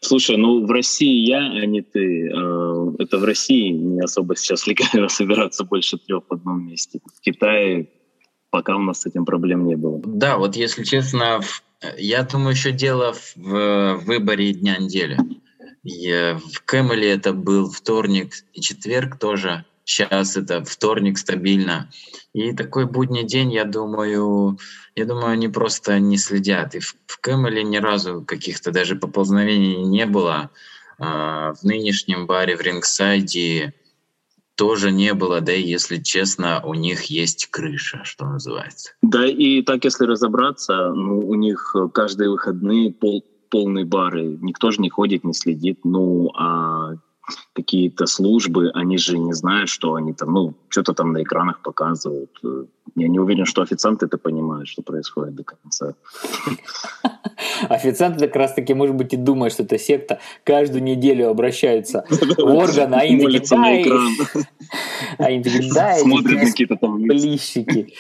[0.01, 2.31] Слушай, ну в России я, а не ты.
[2.31, 7.01] Э, это в России не особо сейчас легально собираться больше трех в одном месте.
[7.15, 7.89] В Китае
[8.51, 10.01] пока у нас с этим проблем не было.
[10.05, 11.41] Да, вот если честно,
[11.99, 15.19] я думаю, еще дело в выборе дня недели.
[15.83, 19.65] Я, в Кэмеле это был вторник и четверг тоже.
[19.85, 21.91] Сейчас это вторник стабильно.
[22.33, 24.59] И такой будний день, я думаю,
[24.95, 26.75] я думаю, они просто не следят.
[26.75, 30.51] И в, в Кэмеле ни разу каких-то даже поползновений не было.
[30.99, 33.75] А, в нынешнем баре в Рингсайде
[34.55, 38.93] тоже не было, да и, если честно, у них есть крыша, что называется.
[39.01, 44.81] Да, и так, если разобраться, ну, у них каждые выходные пол, полные бары, никто же
[44.81, 46.95] не ходит, не следит, ну, а
[47.53, 52.31] какие-то службы, они же не знают, что они там, ну, что-то там на экранах показывают.
[52.97, 55.95] Я не уверен, что официанты это понимают, что происходит до конца.
[57.69, 60.19] Официанты как раз таки, может быть, и думают, что это секта.
[60.45, 63.95] Каждую неделю обращаются в орган, а им такие,
[65.19, 67.95] а дай, Смотрят какие-то там плищики.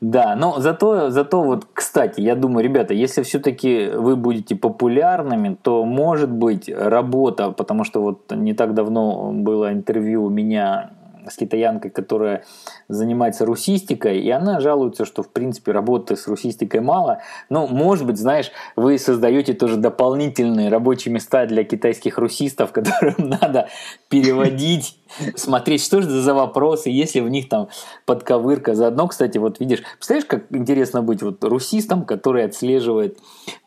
[0.00, 5.84] Да, но зато, зато вот, кстати, я думаю, ребята, если все-таки вы будете популярными, то
[5.84, 10.90] может быть работа, потому что вот не так давно было интервью у меня
[11.30, 12.44] с китаянкой, которая
[12.88, 17.20] занимается русистикой, и она жалуется, что, в принципе, работы с русистикой мало.
[17.48, 23.68] Ну, может быть, знаешь, вы создаете тоже дополнительные рабочие места для китайских русистов, которым надо
[24.08, 24.98] переводить,
[25.36, 27.68] смотреть, что же за вопросы, если в них там
[28.04, 28.74] подковырка.
[28.74, 33.18] Заодно, кстати, вот видишь, представляешь, как интересно быть вот русистом, который отслеживает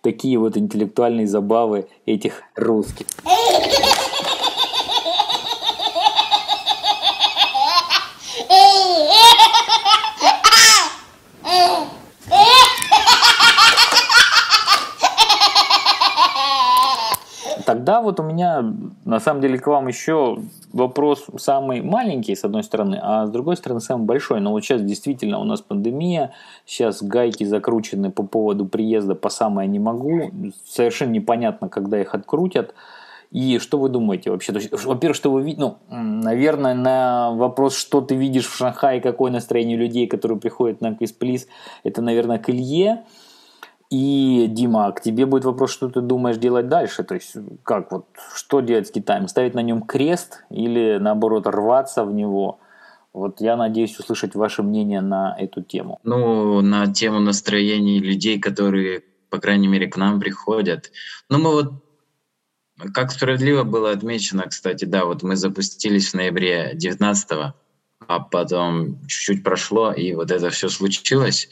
[0.01, 3.07] такие вот интеллектуальные забавы этих русских.
[17.69, 18.65] Тогда вот у меня
[19.05, 20.39] на самом деле к вам еще
[20.73, 24.41] вопрос самый маленький, с одной стороны, а с другой стороны самый большой.
[24.41, 26.33] Но вот сейчас действительно у нас пандемия,
[26.65, 30.31] сейчас гайки закручены по поводу приезда по самое не могу.
[30.65, 32.73] Совершенно непонятно, когда их открутят.
[33.29, 34.51] И что вы думаете вообще?
[34.51, 35.61] во-первых, что вы видите?
[35.61, 40.95] Ну, наверное, на вопрос, что ты видишь в Шанхае, какое настроение людей, которые приходят на
[40.95, 41.45] Квиз Плиз,
[41.83, 43.03] это, наверное, к Илье.
[43.89, 47.03] И, Дима, к тебе будет вопрос, что ты думаешь делать дальше?
[47.03, 49.27] То есть, как вот, что делать с Китаем?
[49.27, 52.59] Ставить на нем крест или, наоборот, рваться в него?
[53.13, 55.99] Вот я надеюсь услышать ваше мнение на эту тему.
[56.03, 60.91] Ну, на тему настроений людей, которые, по крайней мере, к нам приходят.
[61.27, 61.73] Ну, мы вот,
[62.93, 67.53] как справедливо было отмечено, кстати, да, вот мы запустились в ноябре 19
[68.07, 71.49] а потом чуть-чуть прошло, и вот это все случилось.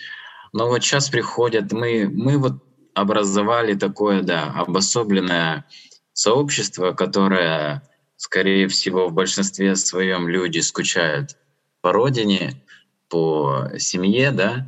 [0.58, 2.54] Но вот сейчас приходят, мы, мы вот
[2.96, 5.66] образовали такое, да, обособленное
[6.14, 11.38] сообщество, которое, скорее всего, в большинстве своем люди скучают
[11.82, 12.64] по родине,
[13.08, 14.66] по семье, да,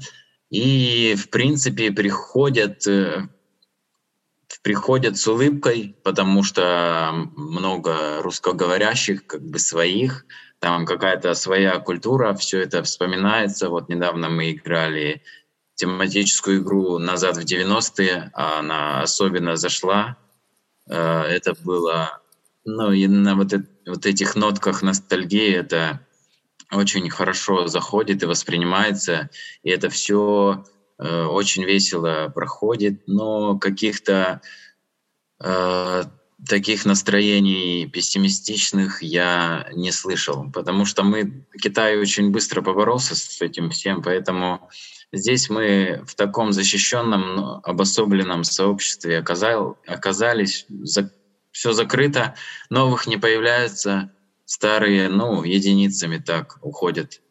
[0.51, 3.27] и, в принципе, приходят, э,
[4.61, 10.27] приходят с улыбкой, потому что много русскоговорящих, как бы своих,
[10.59, 13.69] там какая-то своя культура, все это вспоминается.
[13.69, 15.23] Вот недавно мы играли
[15.79, 20.17] тематическую игру «Назад в 90-е», а она особенно зашла.
[20.87, 22.21] Э, это было,
[22.65, 26.05] ну, и на вот, это, вот этих нотках ностальгии это
[26.69, 29.29] очень хорошо заходит и воспринимается,
[29.63, 30.65] и это все
[30.97, 34.41] э, очень весело проходит, но каких-то
[35.41, 36.03] э,
[36.45, 43.69] таких настроений пессимистичных я не слышал, потому что мы Китай очень быстро поборолся с этим
[43.69, 44.69] всем, поэтому
[45.11, 51.11] Здесь мы в таком защищенном, обособленном сообществе оказал, оказались, за,
[51.51, 52.35] все закрыто,
[52.69, 54.11] новых не появляется,
[54.45, 57.21] старые, ну, единицами так уходят.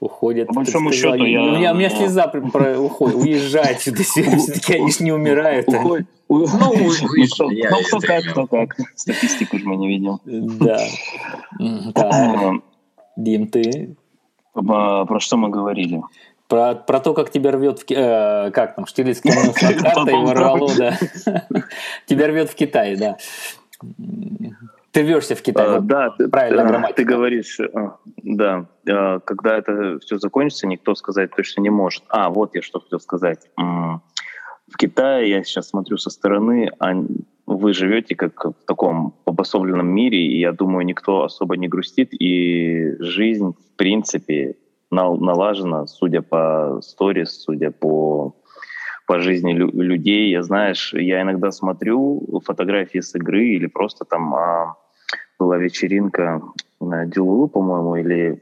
[0.00, 0.48] Уходят.
[0.48, 1.42] По большому счету, я...
[1.42, 5.68] У меня, у меня слеза про, уходит, уезжать все-таки они же не умирают.
[5.68, 6.06] Уходит.
[6.28, 8.76] Ну, ну, кто как, кто как.
[8.94, 10.18] Статистику же мы не видим.
[10.24, 10.78] Да.
[13.16, 13.96] Дим, ты?
[14.54, 16.02] Про что мы говорили?
[16.50, 20.68] Про, про то, как тебя рвет в э, как там, Штирлиц кинул картой и ворвало,
[20.76, 20.98] да.
[22.06, 23.16] Тебя рвет в Китай, да.
[24.90, 25.76] Ты рвешься в Китай.
[25.76, 26.96] А, да, правильно, грамматика.
[26.96, 32.02] Ты говоришь, а, да, а, когда это все закончится, никто сказать точно не может.
[32.08, 33.48] А, вот я что хотел сказать.
[33.56, 36.72] В Китае, я сейчас смотрю со стороны,
[37.46, 42.96] вы живете как в таком обособленном мире, и я думаю, никто особо не грустит, и
[42.98, 44.56] жизнь, в принципе,
[44.90, 48.36] налажено, судя по сторис, судя по
[49.06, 50.30] по жизни лю- людей.
[50.30, 54.76] Я, знаешь, я иногда смотрю фотографии с игры или просто там а,
[55.36, 56.40] была вечеринка
[56.80, 58.40] на Дюлу, по-моему, или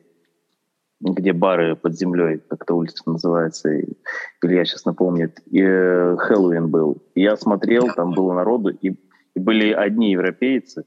[1.01, 3.97] где бары под землей, как то улица называется, или
[4.43, 6.99] я сейчас напомню, и, э, Хэллоуин был.
[7.15, 8.95] Я смотрел, там было народу, и
[9.35, 10.85] И были одни европейцы,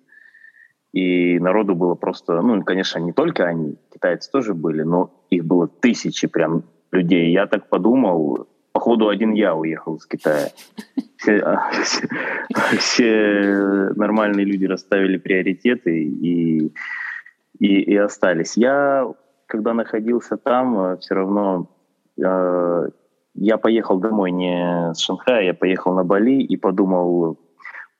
[0.93, 5.67] и народу было просто, ну, конечно, не только они, китайцы тоже были, но их было
[5.67, 7.31] тысячи прям людей.
[7.31, 10.49] Я так подумал, походу один я уехал из Китая.
[11.17, 12.07] Все, а, все,
[12.79, 16.73] все нормальные люди расставили приоритеты и,
[17.59, 18.57] и, и остались.
[18.57, 19.07] Я,
[19.45, 21.69] когда находился там, все равно
[22.17, 22.89] э,
[23.35, 27.39] я поехал домой не с Шанхая, я поехал на Бали и подумал,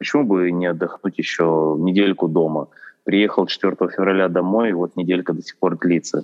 [0.01, 2.69] почему бы не отдохнуть еще недельку дома.
[3.03, 6.23] Приехал 4 февраля домой, вот неделька до сих пор длится.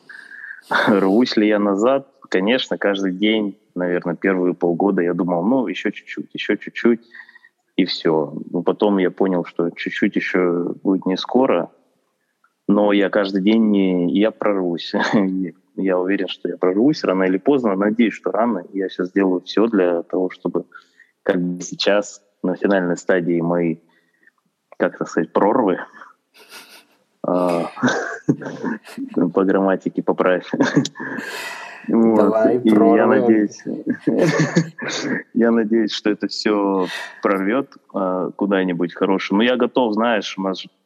[0.88, 2.08] Рвусь ли я назад?
[2.28, 7.02] Конечно, каждый день, наверное, первые полгода я думал, ну, еще чуть-чуть, еще чуть-чуть,
[7.76, 8.34] и все.
[8.50, 11.70] Но потом я понял, что чуть-чуть еще будет не скоро,
[12.68, 14.92] но я каждый день не, я прорвусь.
[15.76, 17.76] я уверен, что я прорвусь рано или поздно.
[17.76, 18.66] Надеюсь, что рано.
[18.74, 20.66] Я сейчас сделаю все для того, чтобы
[21.22, 23.78] как бы сейчас на финальной стадии мои,
[24.78, 25.80] как это сказать, прорвы
[27.26, 27.70] а,
[29.34, 30.50] по грамматике поправь.
[31.88, 33.64] Давай, и я надеюсь,
[35.34, 36.88] я надеюсь, что это все
[37.22, 39.38] прорвет а, куда-нибудь хорошее.
[39.38, 40.36] Но я готов, знаешь,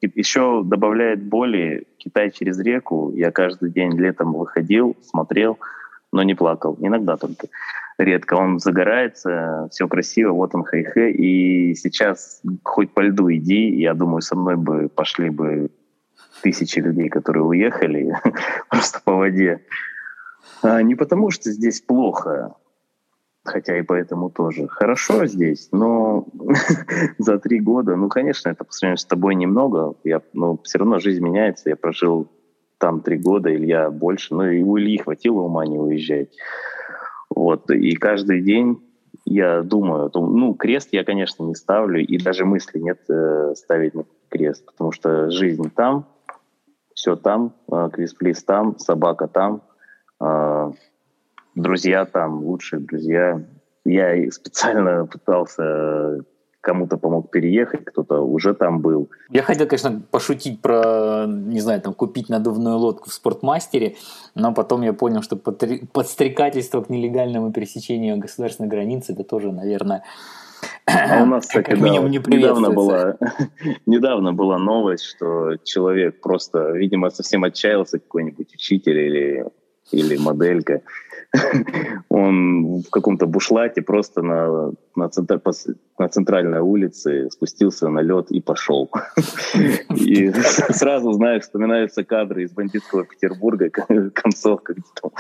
[0.01, 3.11] еще добавляет боли Китай через реку.
[3.15, 5.57] Я каждый день летом выходил, смотрел,
[6.11, 6.77] но не плакал.
[6.79, 7.47] Иногда только.
[7.97, 8.33] Редко.
[8.35, 11.11] Он загорается, все красиво, вот он хай-хэ.
[11.11, 15.69] И сейчас хоть по льду иди, я думаю, со мной бы пошли бы
[16.41, 18.15] тысячи людей, которые уехали
[18.69, 19.61] просто по воде.
[20.63, 22.55] А, не потому, что здесь плохо,
[23.43, 24.67] хотя и поэтому тоже.
[24.67, 26.27] Хорошо здесь, но
[27.19, 29.95] за три года, ну, конечно, это по сравнению с тобой немного.
[30.03, 31.69] Я, но все равно жизнь меняется.
[31.69, 32.31] Я прожил
[32.81, 34.33] там три года, Илья больше.
[34.33, 36.29] Ну, и у Ильи хватило ума не уезжать.
[37.29, 37.69] Вот.
[37.71, 38.81] И каждый день
[39.25, 43.93] я думаю, ну, крест я, конечно, не ставлю, и даже мысли нет э, ставить
[44.29, 46.07] крест, потому что жизнь там,
[46.95, 49.61] все там, э, крест-плиз там, собака там,
[50.19, 50.71] а,
[51.55, 53.43] друзья там, лучшие друзья.
[53.85, 56.23] Я специально пытался
[56.61, 59.09] кому-то помог переехать, кто-то уже там был.
[59.29, 63.95] Я хотел, конечно, пошутить про, не знаю, там, купить надувную лодку в спортмастере,
[64.35, 70.03] но потом я понял, что подстрекательство к нелегальному пересечению государственной границы, это тоже, наверное,
[70.85, 73.17] а у нас, кстати, как минимум, не недавно была,
[73.85, 79.45] недавно была новость, что человек просто, видимо, совсем отчаялся, какой-нибудь учитель или
[79.91, 80.81] или моделька.
[82.09, 85.41] Он в каком-то бушлате просто на, на, центр,
[85.97, 88.89] на центральной улице спустился на лед и пошел.
[89.95, 90.31] И
[90.69, 93.69] сразу, знаешь, вспоминаются кадры из бандитского Петербурга,
[94.13, 95.11] концовка, где там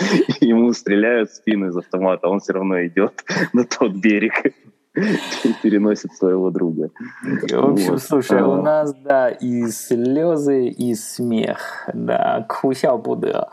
[0.41, 4.53] ему стреляют в спину из автомата, он все равно идет на тот берег
[4.95, 6.89] и переносит своего друга.
[7.23, 8.01] В общем, вот.
[8.01, 8.47] слушай, а...
[8.47, 13.45] у нас, да, и слезы, и смех, да, кхусяо пудэ.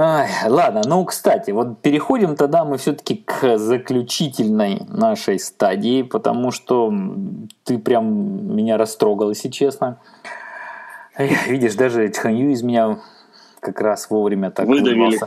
[0.00, 6.94] Ай, ладно, ну, кстати, вот переходим тогда мы все-таки к заключительной нашей стадии, потому что
[7.64, 10.00] ты прям меня растрогал, если честно.
[11.16, 13.00] Эх, видишь, даже Чханью из меня
[13.58, 15.18] как раз вовремя так Выдавили.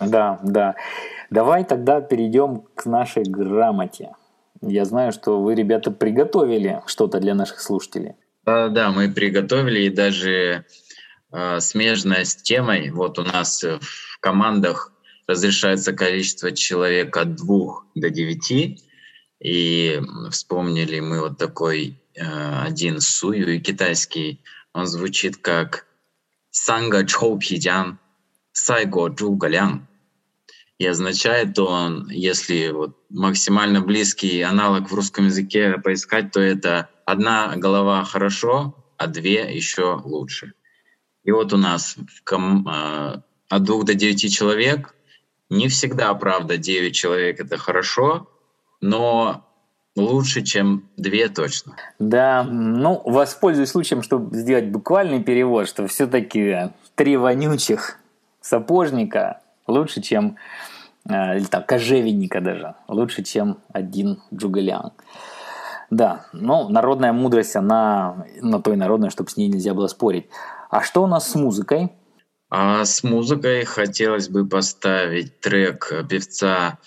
[0.00, 0.74] Да, да.
[1.30, 4.10] Давай тогда перейдем к нашей грамоте.
[4.60, 8.16] Я знаю, что вы, ребята, приготовили что-то для наших слушателей.
[8.44, 10.64] А, да, мы приготовили и даже
[11.30, 12.90] э, смежная с темой.
[12.90, 14.92] Вот у нас в в командах
[15.26, 18.78] разрешается количество человек от двух до девяти.
[19.40, 20.00] И
[20.30, 24.40] вспомнили мы вот такой э, один сую и китайский.
[24.72, 25.86] Он звучит как
[26.50, 27.98] «Санга чоу пидян,
[28.52, 29.86] сайго джу галян».
[30.78, 37.56] И означает он, если вот максимально близкий аналог в русском языке поискать, то это одна
[37.56, 40.52] голова хорошо, а две еще лучше.
[41.24, 44.94] И вот у нас в ком, э, от двух до девяти человек.
[45.50, 48.28] Не всегда, правда, девять человек— это хорошо,
[48.80, 49.44] но
[49.96, 51.76] лучше, чем две точно.
[51.98, 57.98] Да, ну, воспользуюсь случаем, чтобы сделать буквальный перевод, что все-таки три вонючих
[58.40, 60.36] сапожника лучше, чем
[61.08, 64.92] э, или там кожевенника даже, лучше, чем один джугалян.
[65.90, 70.26] Да, ну, народная мудрость, она на той народной, чтобы с ней нельзя было спорить.
[70.68, 71.92] А что у нас с музыкой?
[72.58, 76.78] А с музыкой хотелось бы поставить трек певца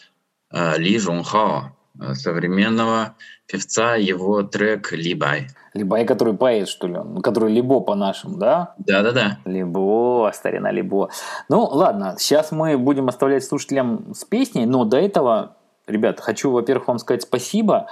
[0.52, 3.16] э, Ли Жунхао, э, современного
[3.46, 5.50] певца, его трек «Либай».
[5.76, 6.96] Либай, который поэт, что ли?
[6.96, 8.74] Ну, который Либо по-нашему, да?
[8.80, 9.38] Да-да-да.
[9.46, 11.12] Либо, старина Либо.
[11.50, 15.56] Ну, ладно, сейчас мы будем оставлять слушателям с песней, но до этого,
[15.86, 17.86] ребят, хочу, во-первых, вам сказать спасибо,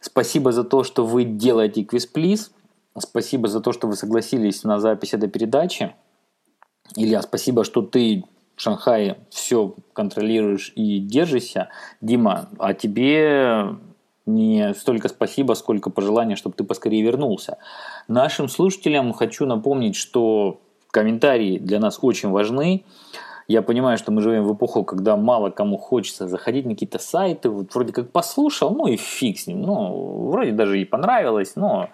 [0.00, 2.50] Спасибо за то, что вы делаете квиз-плиз.
[2.98, 5.94] Спасибо за то, что вы согласились на запись этой передачи.
[6.96, 8.24] Илья, спасибо, что ты
[8.56, 11.68] в Шанхае все контролируешь и держишься.
[12.00, 13.76] Дима, а тебе
[14.26, 17.58] не столько спасибо, сколько пожелания, чтобы ты поскорее вернулся.
[18.08, 20.60] Нашим слушателям хочу напомнить, что
[20.90, 22.84] комментарии для нас очень важны.
[23.48, 27.48] Я понимаю, что мы живем в эпоху, когда мало кому хочется заходить на какие-то сайты,
[27.48, 31.88] вот вроде как послушал, ну и фиг с ним, ну, вроде даже и понравилось, но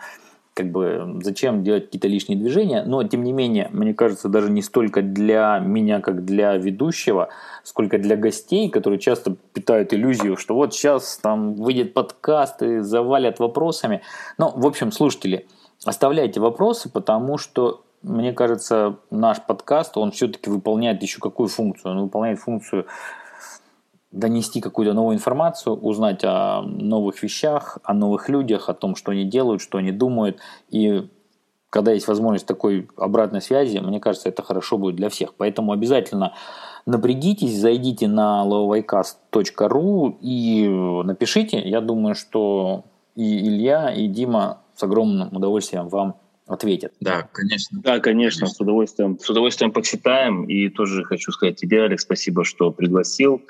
[0.57, 4.62] как бы зачем делать какие-то лишние движения, но тем не менее, мне кажется, даже не
[4.62, 7.28] столько для меня, как для ведущего,
[7.62, 13.38] сколько для гостей, которые часто питают иллюзию, что вот сейчас там выйдет подкаст и завалят
[13.38, 14.00] вопросами.
[14.38, 15.46] Ну, в общем, слушатели,
[15.84, 21.92] оставляйте вопросы, потому что мне кажется, наш подкаст, он все-таки выполняет еще какую функцию?
[21.92, 22.86] Он выполняет функцию
[24.16, 29.24] донести какую-то новую информацию, узнать о новых вещах, о новых людях, о том, что они
[29.24, 30.38] делают, что они думают.
[30.70, 31.08] И
[31.70, 35.34] когда есть возможность такой обратной связи, мне кажется, это хорошо будет для всех.
[35.34, 36.32] Поэтому обязательно
[36.86, 40.68] напрягитесь, зайдите на lowicast.ru и
[41.04, 41.60] напишите.
[41.60, 46.92] Я думаю, что и Илья, и Дима с огромным удовольствием вам ответят.
[47.00, 47.80] Да, конечно.
[47.82, 48.46] Да, конечно, конечно.
[48.46, 50.44] С, удовольствием, с удовольствием почитаем.
[50.44, 53.42] И тоже хочу сказать тебе, Алекс, спасибо, что пригласил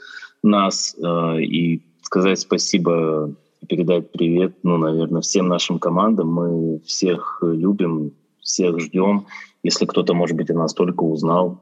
[0.47, 3.34] нас э, и сказать спасибо
[3.68, 6.32] передать привет, ну, наверное, всем нашим командам.
[6.32, 9.26] Мы всех любим, всех ждем.
[9.62, 11.61] Если кто-то, может быть, о нас только узнал,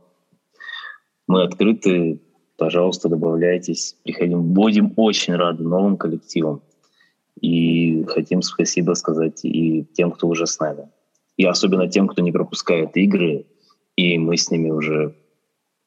[1.27, 2.21] мы открыты.
[2.57, 4.43] Пожалуйста, добавляйтесь, приходим.
[4.53, 6.63] Будем очень рады новым коллективам.
[7.41, 10.89] И хотим спасибо сказать и тем, кто уже с нами.
[11.37, 13.45] И особенно тем, кто не пропускает игры,
[13.97, 15.17] и мы с ними уже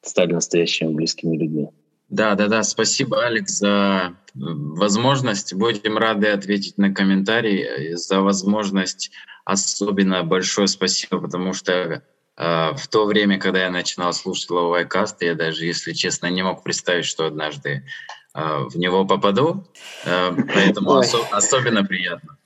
[0.02, 1.70] стали настоящими близкими людьми.
[2.08, 2.62] Да, да, да.
[2.62, 5.54] Спасибо, Алекс, за возможность.
[5.54, 7.94] Будем рады ответить на комментарии.
[7.94, 9.10] За возможность
[9.44, 12.00] особенно большое спасибо, потому что э,
[12.36, 17.06] в то время, когда я начинал слушать Ловайкаст, я даже, если честно, не мог представить,
[17.06, 17.84] что однажды
[18.34, 19.66] э, в него попаду.
[20.04, 22.36] Э, поэтому осо- особенно приятно.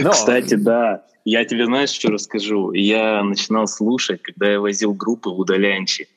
[0.00, 0.10] Но...
[0.10, 1.04] Кстати, да.
[1.24, 2.72] Я тебе, знаешь, что расскажу?
[2.72, 6.08] Я начинал слушать, когда я возил группы в Удалянчи.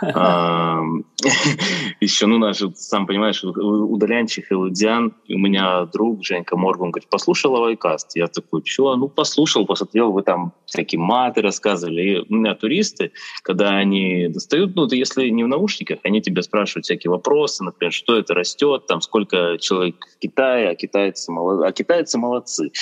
[2.00, 8.16] Еще, ну, наш, сам понимаешь, удалянчик Элудиан, у меня друг Женька Морган говорит, послушал Авайкаст.
[8.16, 8.96] Я такой, что?
[8.96, 12.02] Ну, послушал, посмотрел, вы там всякие маты рассказывали.
[12.02, 13.12] И у меня туристы,
[13.42, 18.18] когда они достают, ну, если не в наушниках, они тебя спрашивают всякие вопросы, например, что
[18.18, 22.72] это растет, там, сколько человек в Китае, а китайцы, молодцы, а китайцы молодцы.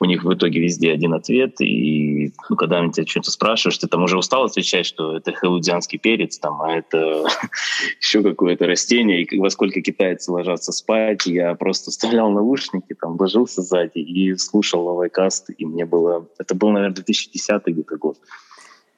[0.00, 3.86] У них в итоге везде один ответ, и ну, когда они тебя что-то спрашиваешь, ты
[3.86, 7.24] там уже устал отвечать, что это хэлудианский перец, там, а это
[8.00, 13.62] еще какое-то растение, и во сколько китайцы ложатся спать, я просто вставлял наушники, там, ложился
[13.62, 16.26] сзади и слушал лавайкаст, и мне было...
[16.38, 18.18] Это был, наверное, 2010 где-то год.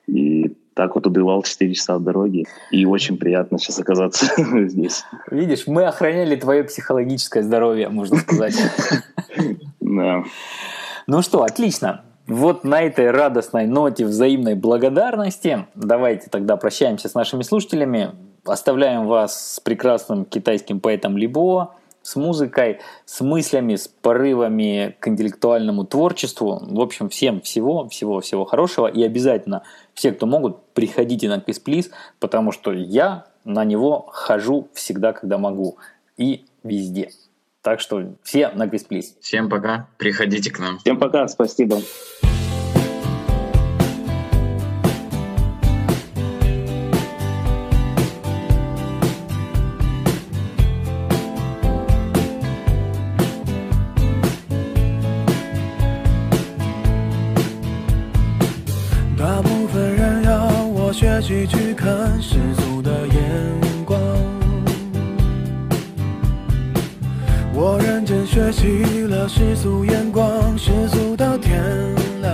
[0.07, 2.47] И так вот убивал 4 часа дороги.
[2.71, 4.27] И очень приятно сейчас оказаться
[4.69, 5.05] здесь.
[5.31, 8.55] Видишь, мы охраняли твое психологическое здоровье, можно сказать.
[9.81, 10.25] Да.
[11.07, 12.05] Ну что, отлично.
[12.27, 18.13] Вот на этой радостной ноте взаимной благодарности давайте тогда прощаемся с нашими слушателями.
[18.45, 25.85] Оставляем вас с прекрасным китайским поэтом Либо, с музыкой, с мыслями, с порывами к интеллектуальному
[25.85, 26.61] творчеству.
[26.61, 28.89] В общем, всем всего, всего-всего хорошего.
[28.89, 29.63] И обязательно
[29.95, 31.61] все, кто могут, приходите на Квиз
[32.19, 35.77] потому что я на него хожу всегда, когда могу.
[36.17, 37.11] И везде.
[37.63, 39.87] Так что все на Квиз Всем пока.
[39.99, 40.79] Приходите к нам.
[40.79, 41.29] Всем пока.
[41.29, 41.81] Спасибо.
[69.35, 71.63] 世俗眼光，世俗到天
[72.21, 72.33] 亮。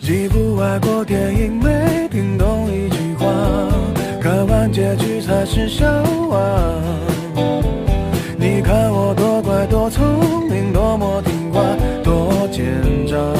[0.00, 3.26] 几部外国电影没听懂一句话，
[4.20, 5.86] 看完结局才是笑
[6.30, 6.38] 话。
[8.38, 11.60] 你看我多乖多聪明，多么听话，
[12.02, 12.64] 多奸
[13.06, 13.39] 诈。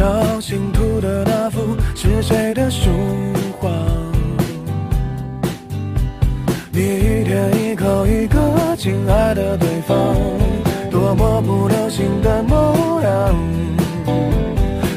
[0.00, 2.88] 小心涂的那幅是谁的书
[3.60, 3.68] 画？
[6.72, 10.16] 你一天一口一个亲爱的对方。
[10.90, 13.36] 多么不流行的模样，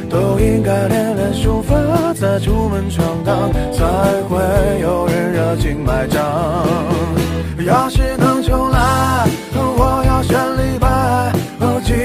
[0.10, 1.76] 都应该练练书法，
[2.14, 3.84] 再出门闯荡，才
[4.30, 4.40] 会
[4.80, 6.66] 有人热情买账。
[7.66, 8.33] 要是能